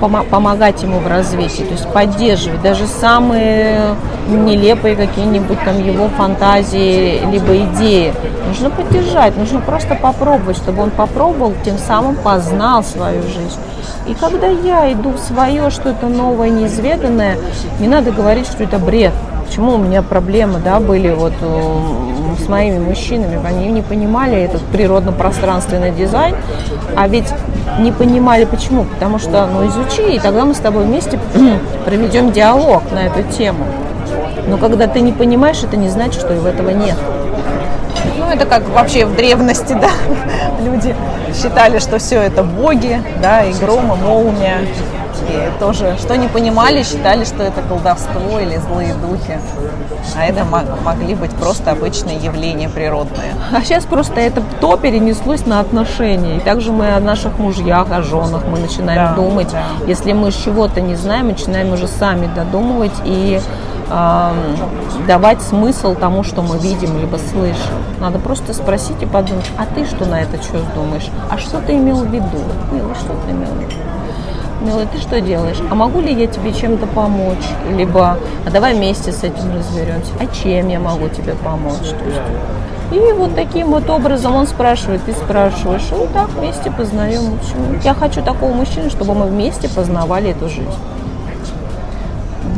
пом- 0.00 0.28
помогать 0.28 0.80
ему 0.82 1.00
в 1.00 1.08
развитии, 1.08 1.64
то 1.64 1.72
есть 1.72 1.88
поддерживать 1.92 2.62
даже 2.62 2.86
самые 2.86 3.96
нелепые 4.28 4.94
какие-нибудь 4.94 5.58
там 5.64 5.84
его 5.84 6.08
фантазии 6.10 7.20
либо 7.32 7.56
идеи. 7.64 8.14
Нужно 8.46 8.70
поддержать, 8.70 9.36
нужно 9.36 9.60
просто 9.60 9.96
попробовать, 9.96 10.56
чтобы 10.56 10.84
он 10.84 10.90
попробовал, 10.90 11.54
тем 11.64 11.78
самым 11.78 12.14
познал 12.14 12.84
свою 12.84 13.22
жизнь. 13.22 13.58
И 14.06 14.14
когда 14.14 14.46
я 14.46 14.92
иду 14.92 15.10
в 15.10 15.18
свое 15.18 15.70
что-то 15.70 16.06
новое, 16.06 16.48
неизведанное, 16.48 17.36
не 17.80 17.88
надо 17.88 18.12
говорить, 18.12 18.46
что 18.46 18.62
это 18.62 18.78
бред. 18.78 19.12
Почему 19.50 19.74
у 19.74 19.78
меня 19.78 20.00
проблемы 20.02 20.60
да, 20.64 20.78
были 20.78 21.10
вот 21.10 21.32
э, 21.40 22.36
с 22.38 22.48
моими 22.48 22.78
мужчинами? 22.78 23.44
Они 23.44 23.66
не 23.72 23.82
понимали 23.82 24.40
этот 24.40 24.62
природно-пространственный 24.66 25.90
дизайн, 25.90 26.36
а 26.96 27.08
ведь 27.08 27.26
не 27.80 27.90
понимали 27.90 28.44
почему. 28.44 28.84
Потому 28.84 29.18
что, 29.18 29.48
ну, 29.48 29.66
изучи, 29.66 30.14
и 30.14 30.20
тогда 30.20 30.44
мы 30.44 30.54
с 30.54 30.58
тобой 30.58 30.84
вместе 30.84 31.18
проведем 31.84 32.30
диалог 32.30 32.84
на 32.92 33.00
эту 33.06 33.24
тему. 33.24 33.64
Но 34.46 34.56
когда 34.56 34.86
ты 34.86 35.00
не 35.00 35.10
понимаешь, 35.10 35.64
это 35.64 35.76
не 35.76 35.88
значит, 35.88 36.20
что 36.20 36.32
и 36.32 36.38
в 36.38 36.46
этого 36.46 36.70
нет. 36.70 36.96
это 38.32 38.46
как 38.46 38.68
вообще 38.68 39.04
в 39.04 39.16
древности, 39.16 39.72
да, 39.80 39.90
люди 40.64 40.94
считали, 41.34 41.80
что 41.80 41.98
все 41.98 42.22
это 42.22 42.44
боги, 42.44 43.02
да, 43.20 43.42
и 43.42 43.52
гром, 43.54 43.92
и 43.92 43.96
молния, 43.96 44.58
и 45.30 45.58
тоже, 45.58 45.96
что 45.98 46.16
не 46.16 46.28
понимали, 46.28 46.82
считали, 46.82 47.24
что 47.24 47.42
это 47.42 47.62
колдовство 47.62 48.38
или 48.38 48.56
злые 48.56 48.94
духи. 48.94 49.38
А 50.16 50.24
это 50.24 50.44
могли 50.44 51.14
быть 51.14 51.30
просто 51.32 51.70
обычные 51.72 52.16
явления 52.16 52.68
природные. 52.68 53.34
А 53.52 53.62
сейчас 53.62 53.84
просто 53.84 54.20
это 54.20 54.42
то 54.60 54.76
перенеслось 54.76 55.46
на 55.46 55.60
отношения. 55.60 56.38
И 56.38 56.40
также 56.40 56.72
мы 56.72 56.94
о 56.94 57.00
наших 57.00 57.38
мужьях, 57.38 57.90
о 57.90 58.02
женах 58.02 58.42
мы 58.50 58.58
начинаем 58.58 59.10
да, 59.10 59.14
думать. 59.14 59.50
Да. 59.52 59.64
Если 59.86 60.12
мы 60.12 60.32
чего-то 60.32 60.80
не 60.80 60.96
знаем, 60.96 61.28
начинаем 61.28 61.72
уже 61.72 61.86
сами 61.86 62.28
додумывать 62.34 62.92
и 63.04 63.40
э, 63.90 64.30
давать 65.06 65.42
смысл 65.42 65.94
тому, 65.94 66.22
что 66.22 66.42
мы 66.42 66.58
видим 66.58 66.98
либо 66.98 67.16
слышим. 67.16 67.74
Надо 68.00 68.18
просто 68.18 68.54
спросить 68.54 69.00
и 69.02 69.06
подумать, 69.06 69.46
а 69.58 69.66
ты 69.66 69.84
что 69.84 70.06
на 70.06 70.20
это 70.20 70.42
что 70.42 70.60
думаешь? 70.74 71.08
А 71.28 71.38
что 71.38 71.60
ты 71.60 71.74
имел 71.74 71.96
в 71.96 72.10
виду? 72.10 72.38
Милый, 72.72 72.94
что 72.94 73.14
ты 73.26 73.32
имел 73.32 73.50
в 73.50 73.60
виду? 73.60 73.74
Милый, 74.60 74.86
ты 74.86 74.98
что 74.98 75.22
делаешь? 75.22 75.56
А 75.70 75.74
могу 75.74 76.00
ли 76.00 76.12
я 76.12 76.26
тебе 76.26 76.52
чем-то 76.52 76.86
помочь? 76.86 77.46
Либо, 77.70 78.18
а 78.46 78.50
давай 78.50 78.74
вместе 78.74 79.10
с 79.10 79.24
этим 79.24 79.54
разберемся. 79.56 80.12
А 80.20 80.26
чем 80.26 80.68
я 80.68 80.78
могу 80.78 81.08
тебе 81.08 81.34
помочь? 81.34 81.94
И 82.92 82.98
вот 83.12 83.34
таким 83.34 83.68
вот 83.70 83.88
образом 83.88 84.34
он 84.34 84.46
спрашивает, 84.46 85.02
ты 85.04 85.12
спрашиваешь, 85.12 85.88
вот 85.92 86.12
так 86.12 86.28
вместе 86.30 86.70
познаем. 86.70 87.38
Общем, 87.38 87.80
я 87.82 87.94
хочу 87.94 88.22
такого 88.22 88.52
мужчины, 88.52 88.90
чтобы 88.90 89.14
мы 89.14 89.26
вместе 89.26 89.68
познавали 89.68 90.30
эту 90.30 90.48
жизнь. 90.48 90.74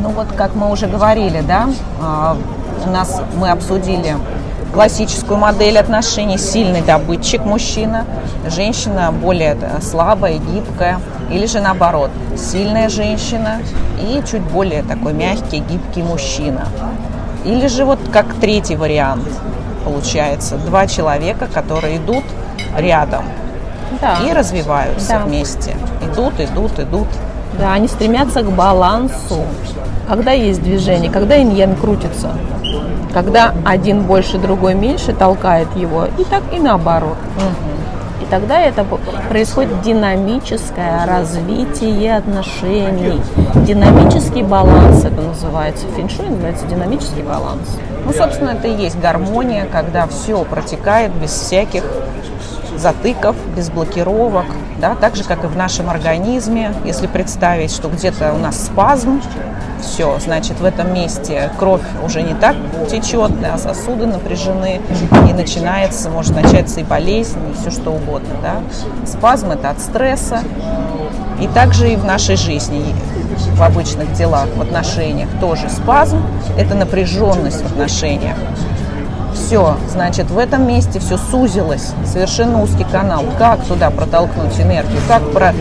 Ну 0.01 0.09
вот, 0.09 0.27
как 0.35 0.55
мы 0.55 0.69
уже 0.71 0.87
говорили, 0.87 1.41
да, 1.47 1.69
а, 2.01 2.35
у 2.85 2.89
нас 2.89 3.21
мы 3.37 3.49
обсудили 3.49 4.17
классическую 4.73 5.37
модель 5.37 5.77
отношений 5.77 6.37
сильный 6.37 6.81
добытчик 6.81 7.45
мужчина, 7.45 8.05
женщина 8.47 9.13
более 9.13 9.55
слабая, 9.81 10.39
гибкая, 10.39 10.99
или 11.33 11.45
же 11.45 11.59
наоборот, 11.59 12.11
сильная 12.37 12.89
женщина 12.89 13.59
и 13.99 14.21
чуть 14.29 14.43
более 14.43 14.83
такой 14.83 15.13
мягкий, 15.13 15.59
гибкий 15.59 16.03
мужчина. 16.03 16.67
Или 17.45 17.67
же 17.67 17.85
вот 17.85 17.99
как 18.11 18.33
третий 18.35 18.75
вариант 18.75 19.27
получается, 19.83 20.57
два 20.57 20.87
человека, 20.87 21.47
которые 21.53 21.97
идут 21.97 22.23
рядом 22.77 23.25
да. 24.01 24.19
и 24.25 24.33
развиваются 24.33 25.09
да. 25.09 25.19
вместе. 25.19 25.75
Идут, 26.01 26.39
идут, 26.39 26.79
идут. 26.79 27.07
Да, 27.59 27.73
они 27.73 27.87
стремятся 27.87 28.41
к 28.41 28.51
балансу. 28.51 29.45
Когда 30.07 30.31
есть 30.31 30.61
движение, 30.61 31.11
когда 31.11 31.41
иньян 31.41 31.75
крутится, 31.75 32.31
когда 33.13 33.53
один 33.63 34.03
больше, 34.03 34.37
другой 34.37 34.73
меньше 34.73 35.13
толкает 35.13 35.67
его, 35.75 36.05
и 36.17 36.23
так 36.23 36.41
и 36.51 36.59
наоборот. 36.59 37.17
И 38.23 38.25
тогда 38.25 38.61
это 38.61 38.85
происходит 39.29 39.81
динамическое 39.81 41.05
развитие 41.05 42.15
отношений. 42.15 43.21
Динамический 43.67 44.43
баланс 44.43 45.03
это 45.03 45.21
называется. 45.21 45.87
Феншуй 45.97 46.29
называется 46.29 46.65
динамический 46.67 47.21
баланс. 47.21 47.77
Ну, 48.05 48.13
собственно, 48.13 48.51
это 48.51 48.69
и 48.69 48.75
есть 48.81 48.97
гармония, 48.97 49.65
когда 49.69 50.07
все 50.07 50.41
протекает 50.45 51.11
без 51.15 51.31
всяких 51.31 51.83
затыков, 52.83 53.37
без 53.55 53.69
блокировок, 53.69 54.45
да, 54.77 54.95
так 54.95 55.15
же, 55.15 55.23
как 55.23 55.45
и 55.45 55.47
в 55.47 55.55
нашем 55.55 55.89
организме. 55.89 56.73
Если 56.83 57.07
представить, 57.07 57.71
что 57.71 57.87
где-то 57.87 58.33
у 58.33 58.37
нас 58.37 58.65
спазм, 58.65 59.21
все, 59.81 60.19
значит, 60.19 60.59
в 60.59 60.65
этом 60.65 60.93
месте 60.93 61.49
кровь 61.57 61.81
уже 62.05 62.21
не 62.21 62.33
так 62.33 62.55
течет, 62.91 63.31
а 63.51 63.57
сосуды 63.57 64.05
напряжены, 64.05 64.81
и 65.29 65.33
начинается, 65.33 66.09
может 66.09 66.35
начаться 66.35 66.81
и 66.81 66.83
болезнь, 66.83 67.39
и 67.49 67.59
все 67.59 67.71
что 67.71 67.91
угодно, 67.91 68.35
да. 68.41 68.55
Спазм– 69.05 69.51
это 69.51 69.69
от 69.69 69.79
стресса, 69.79 70.39
и 71.39 71.47
также 71.47 71.93
и 71.93 71.95
в 71.95 72.03
нашей 72.03 72.35
жизни, 72.35 72.93
в 73.55 73.63
обычных 73.63 74.11
делах, 74.13 74.47
в 74.57 74.61
отношениях 74.61 75.29
тоже 75.39 75.69
спазм– 75.69 76.21
это 76.57 76.75
напряженность 76.75 77.61
в 77.61 77.65
отношениях 77.65 78.35
все, 79.45 79.77
значит, 79.89 80.29
в 80.29 80.37
этом 80.37 80.67
месте 80.67 80.99
все 80.99 81.17
сузилось, 81.17 81.91
совершенно 82.05 82.61
узкий 82.61 82.85
канал. 82.85 83.25
Как 83.37 83.63
туда 83.65 83.89
протолкнуть 83.89 84.59
энергию, 84.59 84.99
как 85.07 85.31
про 85.31 85.53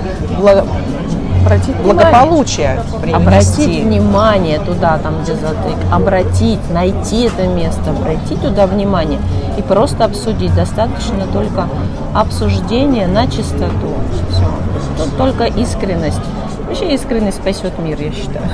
обратить 1.42 1.76
благополучие 1.76 2.80
привнести. 3.00 3.14
Обратить 3.14 3.84
внимание 3.84 4.60
туда, 4.60 4.98
там, 4.98 5.22
где 5.22 5.34
затык. 5.34 5.76
Обратить, 5.92 6.70
найти 6.70 7.24
это 7.24 7.46
место, 7.46 7.90
обратить 7.90 8.40
туда 8.40 8.66
внимание 8.66 9.18
и 9.58 9.62
просто 9.62 10.04
обсудить. 10.04 10.54
Достаточно 10.54 11.26
только 11.32 11.68
обсуждения 12.14 13.06
на 13.08 13.26
чистоту. 13.26 13.94
Все. 14.30 15.02
Тут 15.04 15.16
только 15.16 15.44
искренность. 15.44 16.20
Вообще 16.66 16.94
искренность 16.94 17.38
спасет 17.38 17.78
мир, 17.78 18.00
я 18.00 18.12
считаю. 18.12 18.46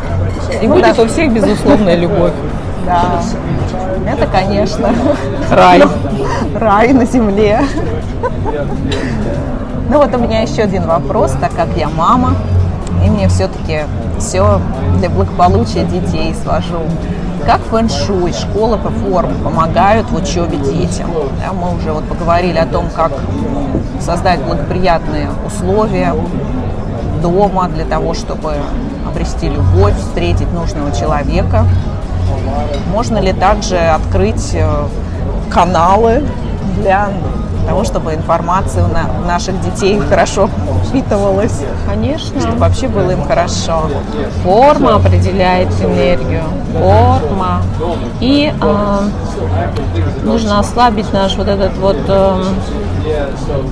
И 0.62 0.66
будет 0.66 0.98
у 0.98 1.06
всех 1.06 1.32
безусловная 1.32 1.96
любовь. 1.96 2.32
Да, 2.84 3.20
это, 4.06 4.26
конечно, 4.26 4.90
рай. 5.50 5.82
Рай 6.54 6.92
на 6.92 7.04
земле. 7.04 7.60
Ну 9.88 9.98
вот 9.98 10.14
у 10.14 10.18
меня 10.18 10.40
еще 10.40 10.62
один 10.62 10.84
вопрос, 10.86 11.32
так 11.40 11.52
как 11.54 11.68
я 11.76 11.88
мама, 11.88 12.34
и 13.04 13.10
мне 13.10 13.28
все-таки 13.28 13.82
все 14.18 14.60
для 14.98 15.10
благополучия 15.10 15.84
детей 15.84 16.34
свожу. 16.42 16.80
Как 17.44 17.60
фэн-шуй, 17.70 18.32
школа 18.32 18.76
по 18.76 18.90
форм 18.90 19.30
помогают 19.44 20.10
в 20.10 20.16
учебе 20.16 20.56
детям? 20.56 21.08
Да, 21.40 21.52
мы 21.52 21.76
уже 21.76 21.92
вот 21.92 22.04
поговорили 22.04 22.58
о 22.58 22.66
том, 22.66 22.86
как 22.94 23.12
создать 24.00 24.40
благоприятные 24.42 25.28
условия 25.46 26.12
дома 27.26 27.68
для 27.68 27.84
того, 27.84 28.14
чтобы 28.14 28.54
обрести 29.06 29.48
любовь, 29.48 29.94
встретить 29.98 30.52
нужного 30.52 30.92
человека. 30.92 31.66
Можно 32.92 33.18
ли 33.18 33.32
также 33.32 33.76
открыть 33.76 34.54
э, 34.54 34.86
каналы 35.50 36.22
для 36.78 37.10
того, 37.66 37.82
чтобы 37.82 38.14
информация 38.14 38.84
у 38.84 39.26
наших 39.26 39.60
детей 39.60 39.98
хорошо 39.98 40.48
впитывалась. 40.88 41.64
Конечно. 41.88 42.40
Чтобы 42.40 42.58
вообще 42.58 42.86
было 42.86 43.10
им 43.10 43.24
хорошо. 43.24 43.90
Форма 44.44 44.96
определяет 44.96 45.68
энергию. 45.82 46.44
Форма. 46.72 47.62
И 48.20 48.52
э, 48.60 48.98
нужно 50.22 50.60
ослабить 50.60 51.12
наш 51.12 51.36
вот 51.36 51.48
этот 51.48 51.76
вот 51.78 51.98
э, 52.06 52.44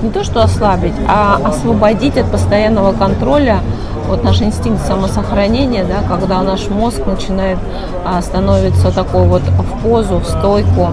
не 0.01 0.09
то 0.09 0.23
что 0.23 0.43
ослабить, 0.43 0.93
а 1.07 1.39
освободить 1.43 2.17
от 2.17 2.31
постоянного 2.31 2.93
контроля 2.93 3.59
вот 4.07 4.23
наш 4.23 4.41
инстинкт 4.41 4.85
самосохранения, 4.85 5.83
да, 5.83 6.07
когда 6.07 6.41
наш 6.41 6.67
мозг 6.69 7.05
начинает 7.05 7.57
а, 8.05 8.21
становиться 8.21 8.91
такой 8.91 9.27
вот 9.27 9.41
в 9.41 9.81
позу, 9.83 10.17
в 10.17 10.27
стойку, 10.27 10.89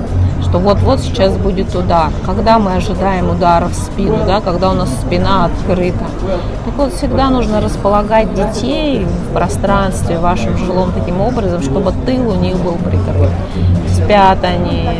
что 0.52 0.58
вот-вот 0.58 1.00
сейчас 1.00 1.34
будет 1.38 1.74
удар. 1.74 2.10
Когда 2.26 2.58
мы 2.58 2.74
ожидаем 2.74 3.30
удара 3.30 3.68
в 3.68 3.74
спину, 3.74 4.18
да, 4.26 4.42
когда 4.42 4.70
у 4.70 4.74
нас 4.74 4.90
спина 5.00 5.46
открыта. 5.46 6.04
Так 6.66 6.74
вот, 6.76 6.92
всегда 6.92 7.30
нужно 7.30 7.62
располагать 7.62 8.34
детей 8.34 9.06
в 9.06 9.32
пространстве 9.32 10.18
вашем 10.18 10.58
жилом 10.58 10.92
таким 10.92 11.22
образом, 11.22 11.62
чтобы 11.62 11.92
тыл 12.04 12.28
у 12.28 12.34
них 12.34 12.56
был 12.58 12.74
прикрыт. 12.74 13.30
Спят 13.94 14.44
они, 14.44 14.90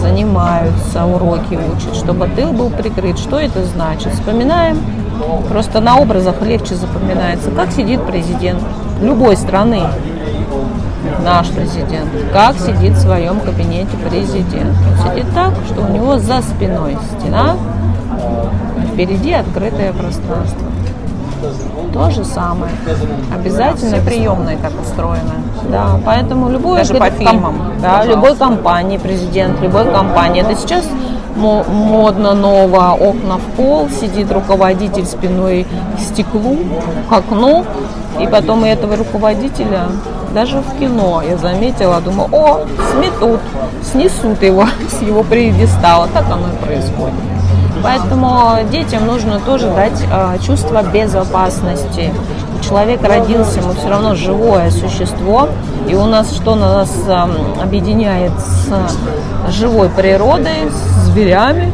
занимаются, 0.00 1.04
уроки 1.04 1.58
учат, 1.76 1.94
чтобы 1.96 2.26
тыл 2.28 2.54
был 2.54 2.70
прикрыт. 2.70 3.18
Что 3.18 3.38
это 3.38 3.62
значит? 3.66 4.14
Вспоминаем 4.14 4.78
Просто 5.50 5.80
на 5.80 5.98
образах 5.98 6.42
легче 6.42 6.74
запоминается, 6.74 7.50
как 7.50 7.70
сидит 7.70 8.04
президент 8.04 8.60
любой 9.00 9.36
страны, 9.36 9.82
наш 11.22 11.48
президент, 11.48 12.08
как 12.32 12.56
сидит 12.58 12.94
в 12.94 13.00
своем 13.00 13.40
кабинете 13.40 13.96
президент. 14.08 14.74
Он 14.90 15.10
сидит 15.10 15.32
так, 15.34 15.52
что 15.66 15.82
у 15.82 15.92
него 15.92 16.18
за 16.18 16.42
спиной 16.42 16.96
стена, 17.18 17.56
впереди 18.92 19.32
открытое 19.32 19.92
пространство. 19.92 20.66
То 21.92 22.10
же 22.10 22.24
самое. 22.24 22.72
Обязательно 23.32 23.98
приемная 23.98 24.56
так 24.56 24.72
устроена. 24.80 25.34
Да, 25.70 26.00
поэтому 26.04 26.50
любой 26.50 26.78
Даже 26.78 26.94
по 26.94 27.10
фильмам. 27.10 27.72
Да, 27.80 28.04
любой 28.04 28.34
компании, 28.36 28.98
президент, 28.98 29.60
любой 29.60 29.90
компании. 29.90 30.42
Это 30.42 30.56
сейчас 30.56 30.84
модно 31.36 32.34
ново 32.34 32.92
окна 32.92 33.38
в 33.38 33.56
пол, 33.56 33.88
сидит 33.88 34.32
руководитель 34.32 35.04
спиной 35.04 35.66
к 35.96 36.00
стеклу, 36.00 36.58
к 37.08 37.12
окну, 37.12 37.64
и 38.20 38.26
потом 38.26 38.64
и 38.64 38.68
этого 38.68 38.96
руководителя 38.96 39.88
даже 40.34 40.58
в 40.58 40.78
кино 40.78 41.22
я 41.22 41.36
заметила, 41.36 42.00
думаю, 42.00 42.28
о, 42.32 42.66
сметут, 42.92 43.40
снесут 43.82 44.42
его 44.42 44.66
с 44.90 45.00
его 45.02 45.22
пьедестала. 45.22 46.08
Так 46.12 46.24
оно 46.26 46.48
и 46.48 46.64
происходит. 46.64 47.14
Поэтому 47.82 48.56
детям 48.70 49.06
нужно 49.06 49.40
тоже 49.40 49.68
дать 49.68 50.02
э, 50.10 50.38
чувство 50.44 50.82
безопасности, 50.82 52.12
человек 52.68 53.02
родился, 53.02 53.60
мы 53.62 53.74
все 53.74 53.88
равно 53.88 54.14
живое 54.14 54.70
существо, 54.70 55.48
и 55.88 55.94
у 55.94 56.06
нас 56.06 56.34
что 56.34 56.54
нас 56.54 56.90
объединяет 57.60 58.32
с 58.40 59.52
живой 59.52 59.88
природой, 59.90 60.70
с 60.70 61.06
зверями, 61.06 61.72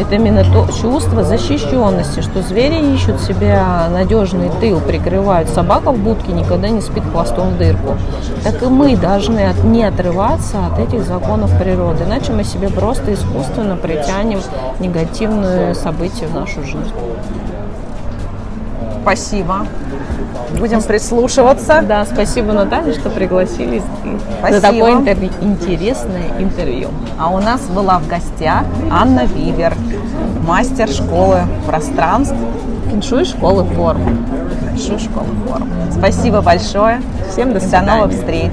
это 0.00 0.16
именно 0.16 0.42
то 0.44 0.66
чувство 0.72 1.22
защищенности, 1.22 2.20
что 2.20 2.42
звери 2.42 2.94
ищут 2.94 3.20
себя 3.20 3.88
надежный 3.90 4.50
тыл, 4.60 4.80
прикрывают. 4.80 5.48
Собака 5.50 5.92
в 5.92 5.98
будке 5.98 6.32
никогда 6.32 6.68
не 6.68 6.80
спит 6.80 7.04
хвостом 7.12 7.50
в 7.50 7.58
дырку. 7.58 7.96
Так 8.42 8.62
и 8.62 8.66
мы 8.66 8.96
должны 8.96 9.46
от, 9.46 9.62
не 9.62 9.84
отрываться 9.84 10.66
от 10.66 10.78
этих 10.78 11.04
законов 11.04 11.56
природы, 11.58 12.04
иначе 12.04 12.32
мы 12.32 12.44
себе 12.44 12.70
просто 12.70 13.14
искусственно 13.14 13.76
притянем 13.76 14.40
негативные 14.80 15.74
события 15.74 16.26
в 16.26 16.34
нашу 16.34 16.62
жизнь. 16.64 16.92
Спасибо. 19.02 19.66
Будем 20.58 20.82
прислушиваться. 20.82 21.82
Да, 21.86 22.06
спасибо, 22.06 22.52
Наталья, 22.52 22.92
что 22.92 23.10
пригласили 23.10 23.82
на 24.42 24.60
такое 24.60 24.92
интервью, 24.92 25.30
интересное 25.40 26.30
интервью. 26.38 26.90
А 27.18 27.30
у 27.30 27.40
нас 27.40 27.62
была 27.62 27.98
в 27.98 28.08
гостях 28.08 28.64
Анна 28.90 29.24
Вивер, 29.24 29.74
мастер 30.46 30.88
школы 30.88 31.42
пространств. 31.66 32.36
Феншуй 32.90 33.24
школы 33.24 33.64
форм. 33.64 34.26
Феншуй 34.70 34.98
школы 34.98 35.26
форм. 35.48 35.68
Спасибо 35.90 36.40
большое. 36.40 37.02
Всем 37.32 37.52
до 37.52 37.60
свидания. 37.60 37.86
До 37.86 37.96
новых 37.96 38.12
встреч. 38.12 38.52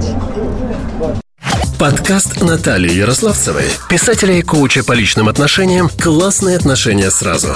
Подкаст 1.78 2.40
Натальи 2.42 2.92
Ярославцевой, 2.92 3.64
писателя 3.88 4.34
и 4.34 4.42
коуча 4.42 4.84
по 4.84 4.92
личным 4.92 5.28
отношениям 5.28 5.88
«Классные 5.88 6.56
отношения 6.56 7.10
сразу». 7.10 7.48